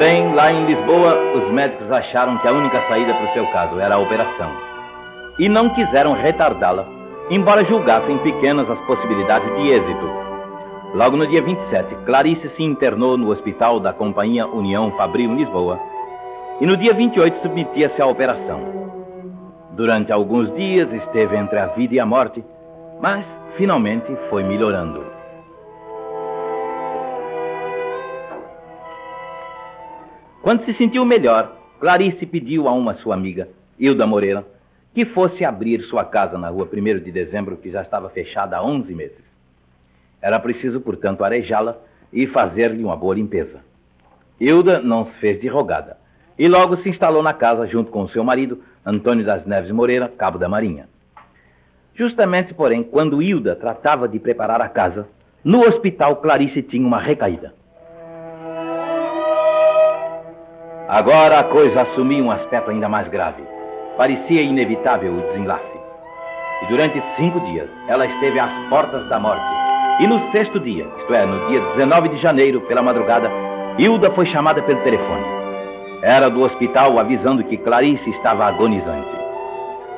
Também 0.00 0.34
lá 0.34 0.50
em 0.50 0.64
Lisboa, 0.64 1.14
os 1.34 1.52
médicos 1.52 1.92
acharam 1.92 2.38
que 2.38 2.48
a 2.48 2.52
única 2.52 2.80
saída 2.88 3.12
para 3.12 3.30
o 3.30 3.32
seu 3.34 3.46
caso 3.48 3.78
era 3.78 3.96
a 3.96 3.98
operação. 3.98 4.50
E 5.38 5.46
não 5.46 5.68
quiseram 5.74 6.14
retardá-la, 6.14 6.86
embora 7.28 7.66
julgassem 7.66 8.16
pequenas 8.20 8.70
as 8.70 8.80
possibilidades 8.86 9.54
de 9.56 9.68
êxito. 9.68 10.10
Logo 10.94 11.18
no 11.18 11.26
dia 11.26 11.42
27, 11.42 11.94
Clarice 12.06 12.48
se 12.48 12.62
internou 12.62 13.18
no 13.18 13.30
hospital 13.30 13.78
da 13.78 13.92
Companhia 13.92 14.46
União 14.46 14.90
Fabril 14.92 15.34
Lisboa 15.34 15.78
e 16.62 16.66
no 16.66 16.78
dia 16.78 16.94
28 16.94 17.42
submetia-se 17.42 18.00
à 18.00 18.06
operação. 18.06 18.58
Durante 19.72 20.10
alguns 20.10 20.50
dias 20.54 20.90
esteve 20.94 21.36
entre 21.36 21.58
a 21.58 21.66
vida 21.66 21.96
e 21.96 22.00
a 22.00 22.06
morte, 22.06 22.42
mas 23.02 23.22
finalmente 23.58 24.16
foi 24.30 24.44
melhorando. 24.44 25.19
Quando 30.42 30.64
se 30.64 30.72
sentiu 30.74 31.04
melhor, 31.04 31.54
Clarice 31.78 32.24
pediu 32.24 32.66
a 32.66 32.72
uma 32.72 32.94
sua 32.94 33.14
amiga, 33.14 33.48
Hilda 33.78 34.06
Moreira, 34.06 34.46
que 34.94 35.04
fosse 35.04 35.44
abrir 35.44 35.82
sua 35.82 36.04
casa 36.04 36.38
na 36.38 36.48
rua 36.48 36.68
1 36.72 37.00
de 37.00 37.12
dezembro, 37.12 37.58
que 37.58 37.70
já 37.70 37.82
estava 37.82 38.08
fechada 38.08 38.56
há 38.56 38.62
11 38.62 38.94
meses. 38.94 39.24
Era 40.20 40.40
preciso, 40.40 40.80
portanto, 40.80 41.22
arejá-la 41.22 41.76
e 42.12 42.26
fazer-lhe 42.26 42.82
uma 42.82 42.96
boa 42.96 43.14
limpeza. 43.14 43.60
Hilda 44.40 44.80
não 44.80 45.06
se 45.06 45.12
fez 45.20 45.40
de 45.40 45.46
rogada 45.46 45.98
e 46.38 46.48
logo 46.48 46.78
se 46.78 46.88
instalou 46.88 47.22
na 47.22 47.34
casa 47.34 47.66
junto 47.66 47.90
com 47.90 48.08
seu 48.08 48.24
marido, 48.24 48.62
Antônio 48.84 49.24
das 49.26 49.44
Neves 49.44 49.70
Moreira, 49.70 50.08
cabo 50.08 50.38
da 50.38 50.48
Marinha. 50.48 50.88
Justamente, 51.94 52.54
porém, 52.54 52.82
quando 52.82 53.22
Hilda 53.22 53.54
tratava 53.54 54.08
de 54.08 54.18
preparar 54.18 54.62
a 54.62 54.68
casa, 54.70 55.06
no 55.44 55.60
hospital 55.60 56.16
Clarice 56.16 56.62
tinha 56.62 56.86
uma 56.86 56.98
recaída. 56.98 57.59
Agora 60.90 61.38
a 61.38 61.44
coisa 61.44 61.82
assumia 61.82 62.20
um 62.20 62.32
aspecto 62.32 62.68
ainda 62.68 62.88
mais 62.88 63.06
grave. 63.06 63.44
Parecia 63.96 64.42
inevitável 64.42 65.12
o 65.12 65.20
desenlace. 65.20 65.78
E 66.62 66.66
durante 66.66 67.00
cinco 67.14 67.38
dias 67.42 67.68
ela 67.86 68.04
esteve 68.06 68.40
às 68.40 68.50
portas 68.68 69.08
da 69.08 69.20
morte. 69.20 69.40
E 70.00 70.06
no 70.08 70.32
sexto 70.32 70.58
dia, 70.58 70.88
isto 70.98 71.14
é, 71.14 71.24
no 71.24 71.46
dia 71.46 71.60
19 71.76 72.08
de 72.08 72.16
janeiro, 72.20 72.62
pela 72.62 72.82
madrugada, 72.82 73.30
Hilda 73.78 74.10
foi 74.10 74.26
chamada 74.26 74.60
pelo 74.62 74.80
telefone. 74.80 75.24
Era 76.02 76.28
do 76.28 76.42
hospital 76.42 76.98
avisando 76.98 77.44
que 77.44 77.56
Clarice 77.58 78.10
estava 78.10 78.46
agonizante. 78.46 79.16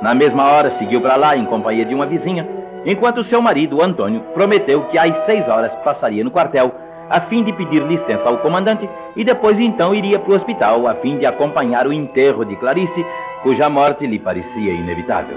Na 0.03 0.15
mesma 0.15 0.45
hora, 0.45 0.77
seguiu 0.77 1.01
para 1.01 1.17
lá 1.17 1.35
em 1.35 1.47
companhia 1.47 1.87
de 1.87 1.95
uma 1.95 2.05
vizinha, 2.05 2.47
enquanto 2.85 3.25
seu 3.31 3.41
marido, 3.41 3.83
Antônio, 3.83 4.21
prometeu 4.35 4.83
que 4.91 4.99
às 4.99 5.25
seis 5.25 5.49
horas 5.49 5.73
passaria 5.85 6.23
no 6.23 6.31
quartel 6.31 6.71
a 7.13 7.21
fim 7.29 7.45
de 7.45 7.53
pedir 7.53 7.83
licença 7.83 8.27
ao 8.27 8.39
comandante 8.39 8.89
e 9.15 9.23
depois 9.23 9.61
então 9.61 9.95
iria 9.95 10.19
para 10.19 10.33
o 10.33 10.35
hospital 10.35 10.89
a 10.89 10.95
fim 10.95 11.19
de 11.19 11.27
acompanhar 11.27 11.87
o 11.87 11.93
enterro 11.93 12.43
de 12.43 12.57
Clarice, 12.57 13.07
cuja 13.43 13.69
morte 13.69 14.07
lhe 14.07 14.19
parecia 14.19 14.73
inevitável. 14.73 15.37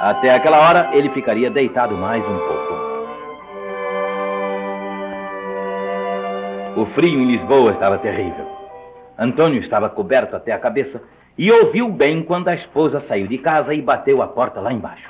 Até 0.00 0.34
aquela 0.34 0.58
hora 0.58 0.90
ele 0.92 1.08
ficaria 1.10 1.48
deitado 1.48 1.96
mais 1.96 2.20
um 2.24 2.38
pouco. 2.38 2.74
O 6.80 6.86
frio 6.96 7.20
em 7.20 7.26
Lisboa 7.26 7.70
estava 7.70 7.98
terrível. 7.98 8.46
Antônio 9.16 9.62
estava 9.62 9.88
coberto 9.88 10.34
até 10.34 10.50
a 10.50 10.58
cabeça 10.58 11.00
e 11.38 11.48
ouviu 11.52 11.88
bem 11.90 12.24
quando 12.24 12.48
a 12.48 12.56
esposa 12.56 13.04
saiu 13.06 13.28
de 13.28 13.38
casa 13.38 13.72
e 13.72 13.80
bateu 13.80 14.20
a 14.20 14.26
porta 14.26 14.60
lá 14.60 14.72
embaixo. 14.72 15.08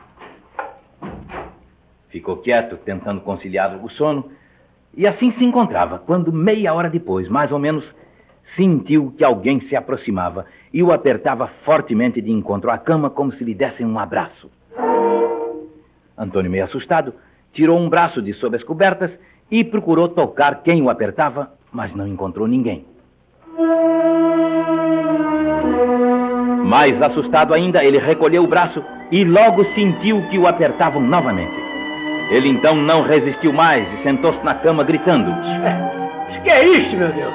Ficou 2.11 2.37
quieto, 2.37 2.77
tentando 2.85 3.23
conciliar 3.23 3.83
o 3.83 3.89
sono, 3.93 4.31
e 4.97 5.07
assim 5.07 5.33
se 5.33 5.45
encontrava, 5.45 5.99
quando, 5.99 6.33
meia 6.33 6.73
hora 6.73 6.89
depois, 6.89 7.29
mais 7.29 7.51
ou 7.51 7.59
menos, 7.59 7.85
sentiu 8.57 9.13
que 9.17 9.25
alguém 9.25 9.61
se 9.63 9.75
aproximava 9.75 10.47
e 10.73 10.83
o 10.83 10.93
apertava 10.93 11.49
fortemente 11.65 12.21
de 12.21 12.31
encontro 12.31 12.71
à 12.71 12.79
cama, 12.79 13.11
como 13.11 13.33
se 13.33 13.43
lhe 13.45 13.55
dessem 13.55 13.85
um 13.85 13.99
abraço. 13.99 14.51
Antônio, 16.17 16.51
meio 16.51 16.65
assustado, 16.65 17.13
tirou 17.53 17.79
um 17.79 17.89
braço 17.89 18.23
de 18.23 18.33
sob 18.35 18.57
as 18.57 18.63
cobertas 18.63 19.11
e 19.51 19.65
procurou 19.65 20.09
tocar 20.09 20.63
quem 20.63 20.83
o 20.83 20.91
apertava, 20.91 21.53
mas 21.73 21.95
não 21.95 22.07
encontrou 22.07 22.47
ninguém. 22.47 22.87
Mais 26.65 27.01
assustado 27.03 27.53
ainda, 27.53 27.85
ele 27.85 27.99
recolheu 27.99 28.43
o 28.43 28.49
braço 28.49 28.83
e 29.11 29.25
logo 29.25 29.65
sentiu 29.75 30.23
que 30.29 30.39
o 30.39 30.47
apertavam 30.47 31.01
novamente. 31.01 31.64
Ele 32.31 32.49
então 32.49 32.75
não 32.77 33.03
resistiu 33.03 33.53
mais 33.53 33.87
e 33.95 34.03
sentou-se 34.03 34.43
na 34.45 34.55
cama 34.55 34.83
gritando: 34.83 35.31
Mas 35.31 36.43
que 36.43 36.51
é 36.51 36.67
isso, 36.67 36.97
meu 36.97 37.13
Deus? 37.13 37.35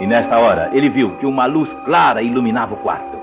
E 0.00 0.06
nesta 0.06 0.38
hora 0.38 0.70
ele 0.72 0.88
viu 0.88 1.16
que 1.16 1.26
uma 1.26 1.46
luz 1.46 1.68
clara 1.84 2.22
iluminava 2.22 2.74
o 2.74 2.78
quarto. 2.78 3.18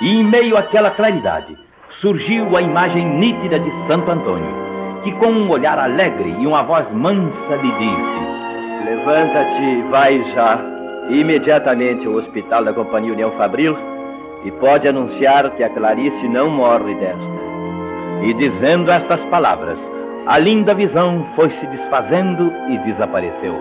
E 0.00 0.08
em 0.08 0.24
meio 0.24 0.56
àquela 0.56 0.90
claridade 0.90 1.56
surgiu 2.00 2.56
a 2.56 2.62
imagem 2.62 3.04
nítida 3.04 3.58
de 3.58 3.70
Santo 3.86 4.10
Antônio, 4.10 4.54
que 5.02 5.12
com 5.12 5.26
um 5.26 5.50
olhar 5.50 5.78
alegre 5.78 6.36
e 6.38 6.46
uma 6.46 6.62
voz 6.62 6.90
mansa 6.92 7.56
lhe 7.56 7.72
disse: 7.72 8.84
Levanta-te 8.84 9.62
e 9.62 9.82
vai 9.90 10.22
já 10.34 10.60
imediatamente 11.08 12.06
ao 12.06 12.14
hospital 12.14 12.64
da 12.64 12.72
Companhia 12.72 13.12
União 13.12 13.30
Fabril 13.32 13.76
e 14.44 14.50
pode 14.52 14.86
anunciar 14.86 15.50
que 15.52 15.64
a 15.64 15.70
Clarice 15.70 16.28
não 16.28 16.50
morre 16.50 16.94
desta. 16.94 17.37
E 18.22 18.34
dizendo 18.34 18.90
estas 18.90 19.20
palavras, 19.30 19.78
a 20.26 20.38
linda 20.38 20.74
visão 20.74 21.26
foi 21.34 21.50
se 21.50 21.66
desfazendo 21.68 22.52
e 22.68 22.78
desapareceu. 22.78 23.54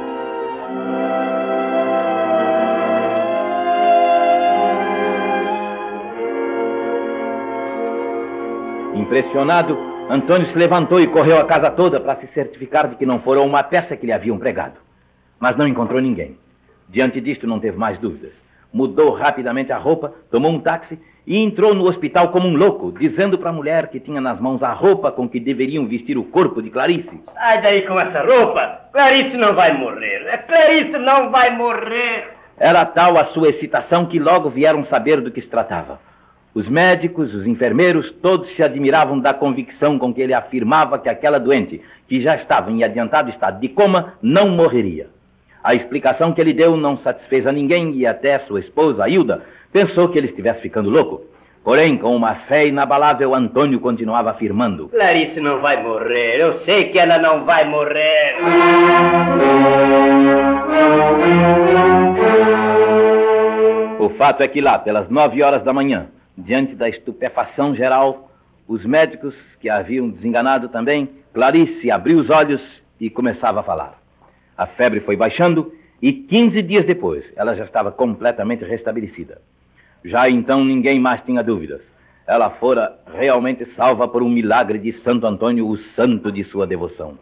Impressionado, 8.96 9.78
Antônio 10.10 10.48
se 10.48 10.58
levantou 10.58 11.00
e 11.00 11.08
correu 11.08 11.38
a 11.38 11.46
casa 11.46 11.72
toda 11.72 12.00
para 12.00 12.16
se 12.18 12.28
certificar 12.34 12.90
de 12.90 12.96
que 12.96 13.06
não 13.06 13.20
fora 13.20 13.42
uma 13.42 13.64
peça 13.64 13.96
que 13.96 14.06
lhe 14.06 14.12
haviam 14.12 14.38
pregado. 14.38 14.80
Mas 15.40 15.56
não 15.56 15.68
encontrou 15.68 16.02
ninguém. 16.02 16.38
Diante 16.90 17.22
disto, 17.22 17.46
não 17.46 17.60
teve 17.60 17.78
mais 17.78 17.98
dúvidas. 18.00 18.47
Mudou 18.74 19.12
rapidamente 19.12 19.72
a 19.72 19.78
roupa, 19.78 20.14
tomou 20.30 20.52
um 20.52 20.60
táxi 20.60 21.00
e 21.26 21.38
entrou 21.38 21.74
no 21.74 21.86
hospital 21.88 22.30
como 22.30 22.48
um 22.48 22.56
louco, 22.56 22.94
dizendo 22.98 23.38
para 23.38 23.50
a 23.50 23.54
mulher 23.54 23.90
que 23.90 24.00
tinha 24.00 24.22
nas 24.22 24.40
mãos 24.40 24.64
a 24.64 24.72
roupa 24.72 25.12
com 25.12 25.28
que 25.28 25.40
deveriam 25.40 25.86
vestir 25.86 26.18
o 26.18 26.24
corpo 26.24 26.62
de 26.62 26.70
Clarice. 26.70 27.22
Sai 27.34 27.62
daí 27.62 27.82
com 27.82 28.00
essa 28.00 28.22
roupa! 28.22 28.82
Clarice 28.94 29.36
não 29.36 29.54
vai 29.54 29.78
morrer! 29.78 30.26
É, 30.28 30.38
Clarice 30.38 30.98
não 30.98 31.30
vai 31.30 31.56
morrer! 31.56 32.30
Era 32.58 32.86
tal 32.86 33.18
a 33.18 33.26
sua 33.26 33.50
excitação 33.50 34.06
que 34.06 34.20
logo 34.20 34.50
vieram 34.50 34.86
saber 34.86 35.22
do 35.22 35.30
que 35.30 35.42
se 35.42 35.50
tratava. 35.50 36.00
Os 36.56 36.68
médicos, 36.68 37.34
os 37.36 37.46
enfermeiros, 37.46 38.12
todos 38.22 38.50
se 38.56 38.64
admiravam 38.64 39.20
da 39.20 39.34
convicção 39.34 40.00
com 40.00 40.14
que 40.14 40.22
ele 40.22 40.34
afirmava 40.34 40.98
que 40.98 41.10
aquela 41.10 41.40
doente, 41.40 41.82
que 42.08 42.22
já 42.22 42.36
estava 42.36 42.72
em 42.72 42.84
adiantado 42.84 43.30
estado 43.30 43.60
de 43.60 43.70
coma, 43.70 44.14
não 44.24 44.50
morreria. 44.50 45.08
A 45.64 45.76
explicação 45.76 46.34
que 46.34 46.42
ele 46.42 46.54
deu 46.54 46.78
não 46.78 46.98
satisfez 47.00 47.46
a 47.46 47.52
ninguém 47.52 47.94
e 47.96 48.06
até 48.06 48.40
sua 48.40 48.60
esposa, 48.60 49.08
Hilda, 49.10 49.44
pensou 49.72 50.10
que 50.10 50.18
ele 50.18 50.28
estivesse 50.28 50.62
ficando 50.62 50.90
louco. 50.90 51.22
Porém, 51.64 51.98
com 51.98 52.16
uma 52.16 52.34
fé 52.48 52.66
inabalável, 52.66 53.36
Antônio 53.36 53.82
continuava 53.82 54.32
afirmando: 54.32 54.88
Clarice 54.88 55.42
não 55.42 55.60
vai 55.60 55.84
morrer. 55.84 56.40
Eu 56.40 56.62
sei 56.64 56.86
que 56.92 56.98
ela 56.98 57.18
não 57.18 57.44
vai 57.44 57.68
morrer. 57.68 58.38
O 64.00 64.10
fato 64.12 64.44
é 64.44 64.48
que 64.48 64.62
lá, 64.62 64.80
pelas 64.80 65.10
nove 65.10 65.44
horas 65.44 65.62
da 65.64 65.74
manhã, 65.74 66.08
diante 66.38 66.74
da 66.74 66.88
estupefação 66.88 67.76
geral, 67.76 68.32
os 68.66 68.86
médicos 68.86 69.36
que 69.60 69.70
a 69.70 69.78
haviam 69.80 70.10
desenganado 70.10 70.70
também, 70.70 71.10
Clarice 71.34 71.92
abriu 71.92 72.20
os 72.20 72.30
olhos 72.30 72.62
e 72.98 73.10
começava 73.10 73.60
a 73.60 73.64
falar. 73.64 74.07
A 74.58 74.66
febre 74.66 75.02
foi 75.02 75.16
baixando 75.16 75.72
e 76.02 76.12
15 76.12 76.62
dias 76.64 76.86
depois 76.86 77.24
ela 77.36 77.56
já 77.56 77.64
estava 77.64 77.92
completamente 77.92 78.66
restabelecida. 78.66 79.40
Já 80.04 80.30
então 80.30 80.66
ninguém 80.66 81.00
mais 81.00 81.22
tinha 81.24 81.44
dúvidas. 81.44 81.82
Ela 82.28 82.50
fora 82.52 82.94
realmente 83.14 83.66
salva 83.76 84.08
por 84.08 84.24
um 84.24 84.30
milagre 84.30 84.80
de 84.80 84.94
Santo 85.04 85.28
Antônio, 85.28 85.68
o 85.68 85.78
santo 85.96 86.32
de 86.32 86.44
sua 86.46 86.66
devoção. 86.66 87.18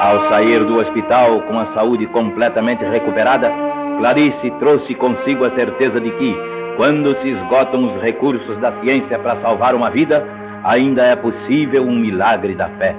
Ao 0.00 0.28
sair 0.30 0.64
do 0.64 0.78
hospital 0.78 1.42
com 1.42 1.58
a 1.58 1.74
saúde 1.74 2.06
completamente 2.06 2.82
recuperada, 2.84 3.52
Clarice 3.98 4.50
trouxe 4.58 4.94
consigo 4.94 5.44
a 5.44 5.50
certeza 5.50 6.00
de 6.00 6.10
que, 6.12 6.34
quando 6.76 7.14
se 7.20 7.28
esgotam 7.28 7.94
os 7.94 8.02
recursos 8.02 8.58
da 8.60 8.72
ciência 8.80 9.18
para 9.18 9.40
salvar 9.42 9.74
uma 9.74 9.90
vida, 9.90 10.24
ainda 10.64 11.02
é 11.02 11.16
possível 11.16 11.82
um 11.82 11.98
milagre 11.98 12.54
da 12.54 12.68
fé. 12.70 12.94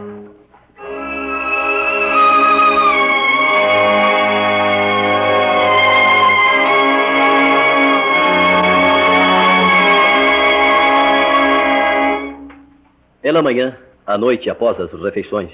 Pela 13.21 13.41
manhã, 13.41 13.77
à 14.05 14.17
noite 14.17 14.49
após 14.49 14.79
as 14.79 14.91
refeições, 15.01 15.51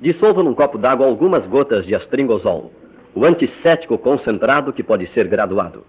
dissolva 0.00 0.42
num 0.42 0.54
copo 0.54 0.78
d'água 0.78 1.06
algumas 1.06 1.44
gotas 1.46 1.84
de 1.86 1.94
astringosol, 1.94 2.70
o 3.14 3.24
antisséptico 3.24 3.98
concentrado 3.98 4.72
que 4.72 4.82
pode 4.82 5.06
ser 5.08 5.26
graduado. 5.26 5.84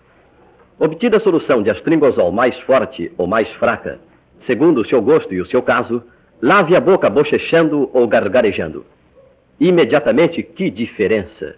Obtida 0.79 1.17
a 1.17 1.19
solução 1.19 1.61
de 1.61 1.69
astringosol 1.69 2.31
mais 2.31 2.57
forte 2.61 3.11
ou 3.17 3.27
mais 3.27 3.47
fraca, 3.55 3.99
segundo 4.45 4.81
o 4.81 4.85
seu 4.85 5.01
gosto 5.01 5.33
e 5.33 5.41
o 5.41 5.45
seu 5.45 5.61
caso, 5.61 6.03
lave 6.41 6.75
a 6.75 6.79
boca 6.79 7.09
bochechando 7.09 7.89
ou 7.93 8.07
gargarejando. 8.07 8.85
Imediatamente, 9.59 10.41
que 10.41 10.69
diferença! 10.69 11.55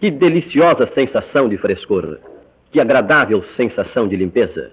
Que 0.00 0.10
deliciosa 0.10 0.88
sensação 0.94 1.48
de 1.48 1.56
frescor! 1.58 2.18
Que 2.70 2.80
agradável 2.80 3.42
sensação 3.56 4.08
de 4.08 4.16
limpeza! 4.16 4.72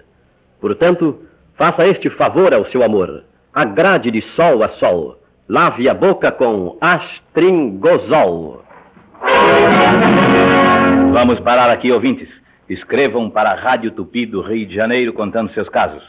Portanto, 0.60 1.20
faça 1.56 1.86
este 1.86 2.08
favor 2.10 2.52
ao 2.52 2.64
seu 2.66 2.82
amor. 2.82 3.24
Agrade 3.52 4.10
de 4.10 4.22
sol 4.34 4.62
a 4.62 4.68
sol. 4.70 5.18
Lave 5.48 5.88
a 5.88 5.94
boca 5.94 6.30
com 6.30 6.78
astringosol. 6.80 8.62
Vamos 11.12 11.40
parar 11.40 11.70
aqui, 11.70 11.90
ouvintes. 11.90 12.28
Escrevam 12.68 13.28
para 13.28 13.50
a 13.50 13.54
Rádio 13.54 13.90
Tupi 13.90 14.26
do 14.26 14.40
Rio 14.40 14.66
de 14.66 14.74
Janeiro 14.74 15.12
contando 15.12 15.52
seus 15.52 15.68
casos. 15.68 16.02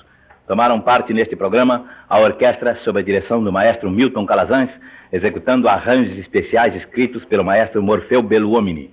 Tomaram 0.52 0.82
parte 0.82 1.14
neste 1.14 1.34
programa 1.34 1.86
a 2.10 2.20
orquestra 2.20 2.76
sob 2.84 3.00
a 3.00 3.02
direção 3.02 3.42
do 3.42 3.54
maestro 3.54 3.90
Milton 3.90 4.26
Calazans, 4.26 4.70
executando 5.10 5.70
arranjos 5.70 6.18
especiais 6.18 6.76
escritos 6.76 7.24
pelo 7.24 7.42
maestro 7.42 7.82
Morfeu 7.82 8.22
Beluomini. 8.22 8.92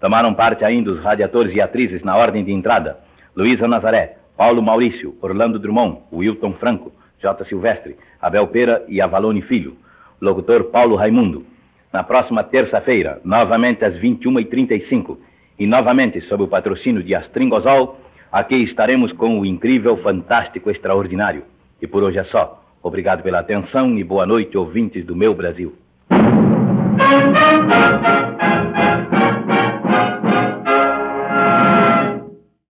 Tomaram 0.00 0.32
parte 0.32 0.64
ainda 0.64 0.92
os 0.92 1.02
radiadores 1.02 1.52
e 1.52 1.60
atrizes 1.60 2.04
na 2.04 2.16
ordem 2.16 2.44
de 2.44 2.52
entrada: 2.52 3.00
Luísa 3.34 3.66
Nazaré, 3.66 4.18
Paulo 4.36 4.62
Maurício, 4.62 5.16
Orlando 5.20 5.58
Drummond, 5.58 5.98
Wilton 6.12 6.52
Franco, 6.52 6.92
J. 7.20 7.44
Silvestre, 7.46 7.96
Abel 8.22 8.46
Pera 8.46 8.84
e 8.86 9.00
Avalone 9.00 9.42
Filho. 9.42 9.76
Locutor 10.20 10.66
Paulo 10.66 10.94
Raimundo. 10.94 11.44
Na 11.92 12.04
próxima 12.04 12.44
terça-feira, 12.44 13.20
novamente 13.24 13.84
às 13.84 13.96
21h35, 13.96 15.18
e 15.58 15.66
novamente 15.66 16.20
sob 16.28 16.44
o 16.44 16.48
patrocínio 16.48 17.02
de 17.02 17.16
Astringosol, 17.16 17.98
aqui 18.30 18.56
estaremos 18.56 19.12
com 19.12 19.40
o 19.40 19.46
incrível, 19.46 19.96
fantástico, 19.98 20.70
extraordinário. 20.70 21.44
E 21.80 21.86
por 21.86 22.02
hoje 22.02 22.18
é 22.18 22.24
só. 22.24 22.62
Obrigado 22.82 23.22
pela 23.22 23.40
atenção 23.40 23.98
e 23.98 24.04
boa 24.04 24.26
noite, 24.26 24.56
ouvintes 24.56 25.04
do 25.04 25.14
meu 25.14 25.34
Brasil. 25.34 25.74